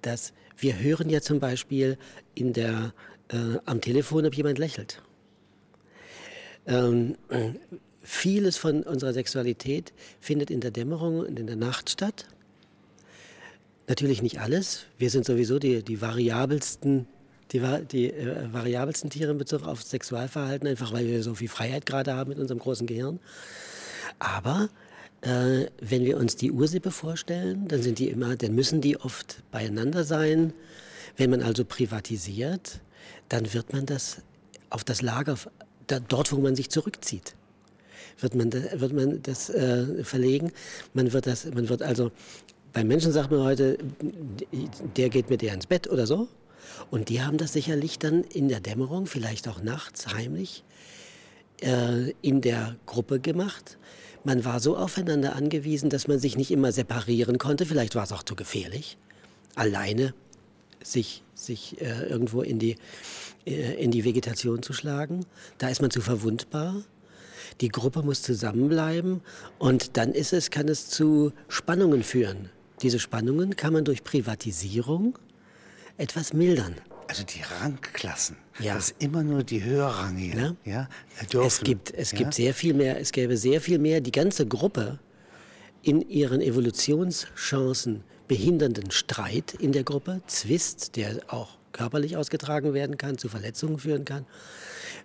[0.03, 1.97] dass wir hören ja zum Beispiel
[2.35, 2.93] in der,
[3.29, 5.01] äh, am Telefon, ob jemand lächelt.
[6.67, 7.17] Ähm,
[8.03, 12.27] vieles von unserer Sexualität findet in der Dämmerung und in der Nacht statt.
[13.87, 14.87] Natürlich nicht alles.
[14.99, 17.07] Wir sind sowieso die, die variabelsten
[17.53, 17.61] die,
[17.91, 22.15] die äh, variabelsten Tiere in Bezug auf Sexualverhalten, einfach weil wir so viel Freiheit gerade
[22.15, 23.21] haben mit unserem großen Gehirn.
[24.19, 24.69] Aber
[25.21, 29.43] äh, wenn wir uns die Ursippe vorstellen, dann sind die immer, dann müssen die oft
[29.51, 30.53] beieinander sein.
[31.17, 32.81] Wenn man also privatisiert,
[33.29, 34.23] dann wird man das
[34.71, 35.39] auf das Lager,
[35.87, 37.35] da, dort wo man sich zurückzieht,
[38.21, 40.53] wird man, wird man das äh, verlegen.
[40.93, 42.13] Man wird das, man wird also,
[42.73, 43.79] beim Menschen sagt man heute,
[44.97, 46.29] der geht mit dir ins Bett oder so.
[46.91, 50.65] Und die haben das sicherlich dann in der Dämmerung, vielleicht auch nachts heimlich,
[51.61, 53.79] äh, in der Gruppe gemacht.
[54.25, 57.67] Man war so aufeinander angewiesen, dass man sich nicht immer separieren konnte.
[57.67, 58.97] Vielleicht war es auch zu gefährlich,
[59.55, 60.15] alleine
[60.85, 62.77] sich, sich äh, irgendwo in die,
[63.47, 65.27] äh, in die Vegetation zu schlagen.
[65.59, 66.83] Da ist man zu verwundbar.
[67.61, 69.21] Die Gruppe muss zusammenbleiben
[69.59, 72.51] und dann ist es, kann es zu Spannungen führen.
[72.83, 75.19] Diese Spannungen kann man durch Privatisierung
[75.97, 76.75] etwas mildern.
[77.07, 78.75] Also die Rangklassen, ja.
[78.75, 80.57] das ist immer nur die höherrangigen.
[80.65, 80.89] Ja?
[81.35, 82.19] ja es gibt, es ja?
[82.19, 84.99] gibt sehr viel mehr, es gäbe sehr viel mehr, die ganze Gruppe
[85.83, 93.19] in ihren Evolutionschancen behindernden Streit in der Gruppe, Zwist, der auch körperlich ausgetragen werden kann,
[93.19, 94.25] zu Verletzungen führen kann,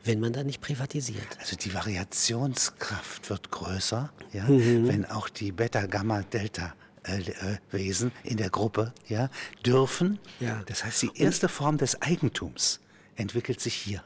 [0.04, 1.28] wenn man da nicht privatisiert.
[1.40, 4.44] Also die Variationskraft wird größer, ja?
[4.44, 4.88] Mhm.
[4.88, 9.30] wenn auch die Beta, Gamma, Delta äh, äh, Wesen in der Gruppe ja,
[9.66, 10.20] dürfen.
[10.40, 10.62] Ja.
[10.68, 12.80] Das heißt, die erste und, Form des Eigentums
[13.16, 14.04] entwickelt sich hier.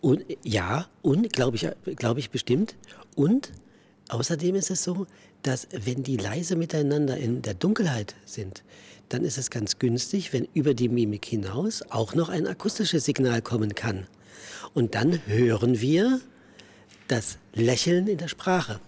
[0.00, 2.76] Und, ja, und glaube ich, glaub ich bestimmt.
[3.14, 3.52] Und
[4.08, 5.06] außerdem ist es so,
[5.42, 8.62] dass wenn die leise miteinander in der Dunkelheit sind,
[9.08, 13.42] dann ist es ganz günstig, wenn über die Mimik hinaus auch noch ein akustisches Signal
[13.42, 14.06] kommen kann.
[14.72, 16.20] Und dann hören wir
[17.08, 18.80] das Lächeln in der Sprache.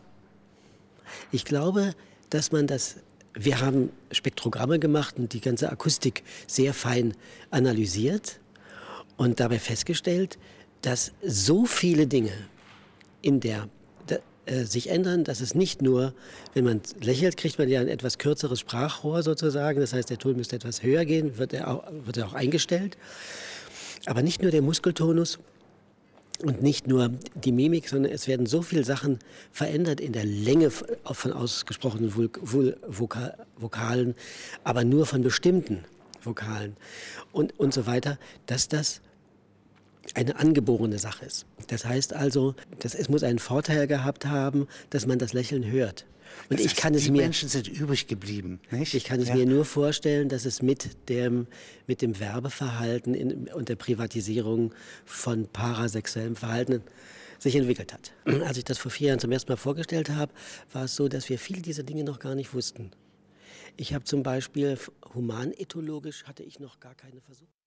[1.32, 1.94] Ich glaube,
[2.30, 2.96] dass man das,
[3.34, 7.14] wir haben Spektrogramme gemacht und die ganze Akustik sehr fein
[7.50, 8.38] analysiert
[9.16, 10.38] und dabei festgestellt,
[10.82, 12.32] dass so viele Dinge
[13.22, 13.68] in der
[14.46, 16.14] äh, sich ändern, dass es nicht nur,
[16.54, 19.80] wenn man lächelt, kriegt man ja ein etwas kürzeres Sprachrohr sozusagen.
[19.80, 22.96] Das heißt, der Ton müsste etwas höher gehen, wird er auch, wird er auch eingestellt.
[24.06, 25.38] Aber nicht nur der Muskeltonus,
[26.42, 29.18] und nicht nur die Mimik, sondern es werden so viele Sachen
[29.52, 34.14] verändert in der Länge von ausgesprochenen Vokalen,
[34.64, 35.84] aber nur von bestimmten
[36.20, 36.76] Vokalen
[37.32, 39.00] und, und so weiter, dass das
[40.14, 41.46] eine angeborene Sache ist.
[41.68, 46.06] Das heißt also, dass es muss einen Vorteil gehabt haben, dass man das Lächeln hört.
[46.48, 48.60] Und das ich kann es die mir, Menschen sind übrig geblieben.
[48.70, 48.94] Nicht?
[48.94, 49.34] Ich kann es ja.
[49.34, 51.46] mir nur vorstellen, dass es mit dem,
[51.86, 54.74] mit dem Werbeverhalten in, und der Privatisierung
[55.04, 56.82] von parasexuellem Verhalten
[57.38, 58.12] sich entwickelt hat.
[58.46, 60.32] Als ich das vor vier Jahren zum ersten Mal vorgestellt habe,
[60.72, 62.90] war es so, dass wir viele dieser Dinge noch gar nicht wussten.
[63.76, 64.78] Ich habe zum Beispiel
[65.14, 67.61] humanethologisch hatte ich noch gar keine Versuche.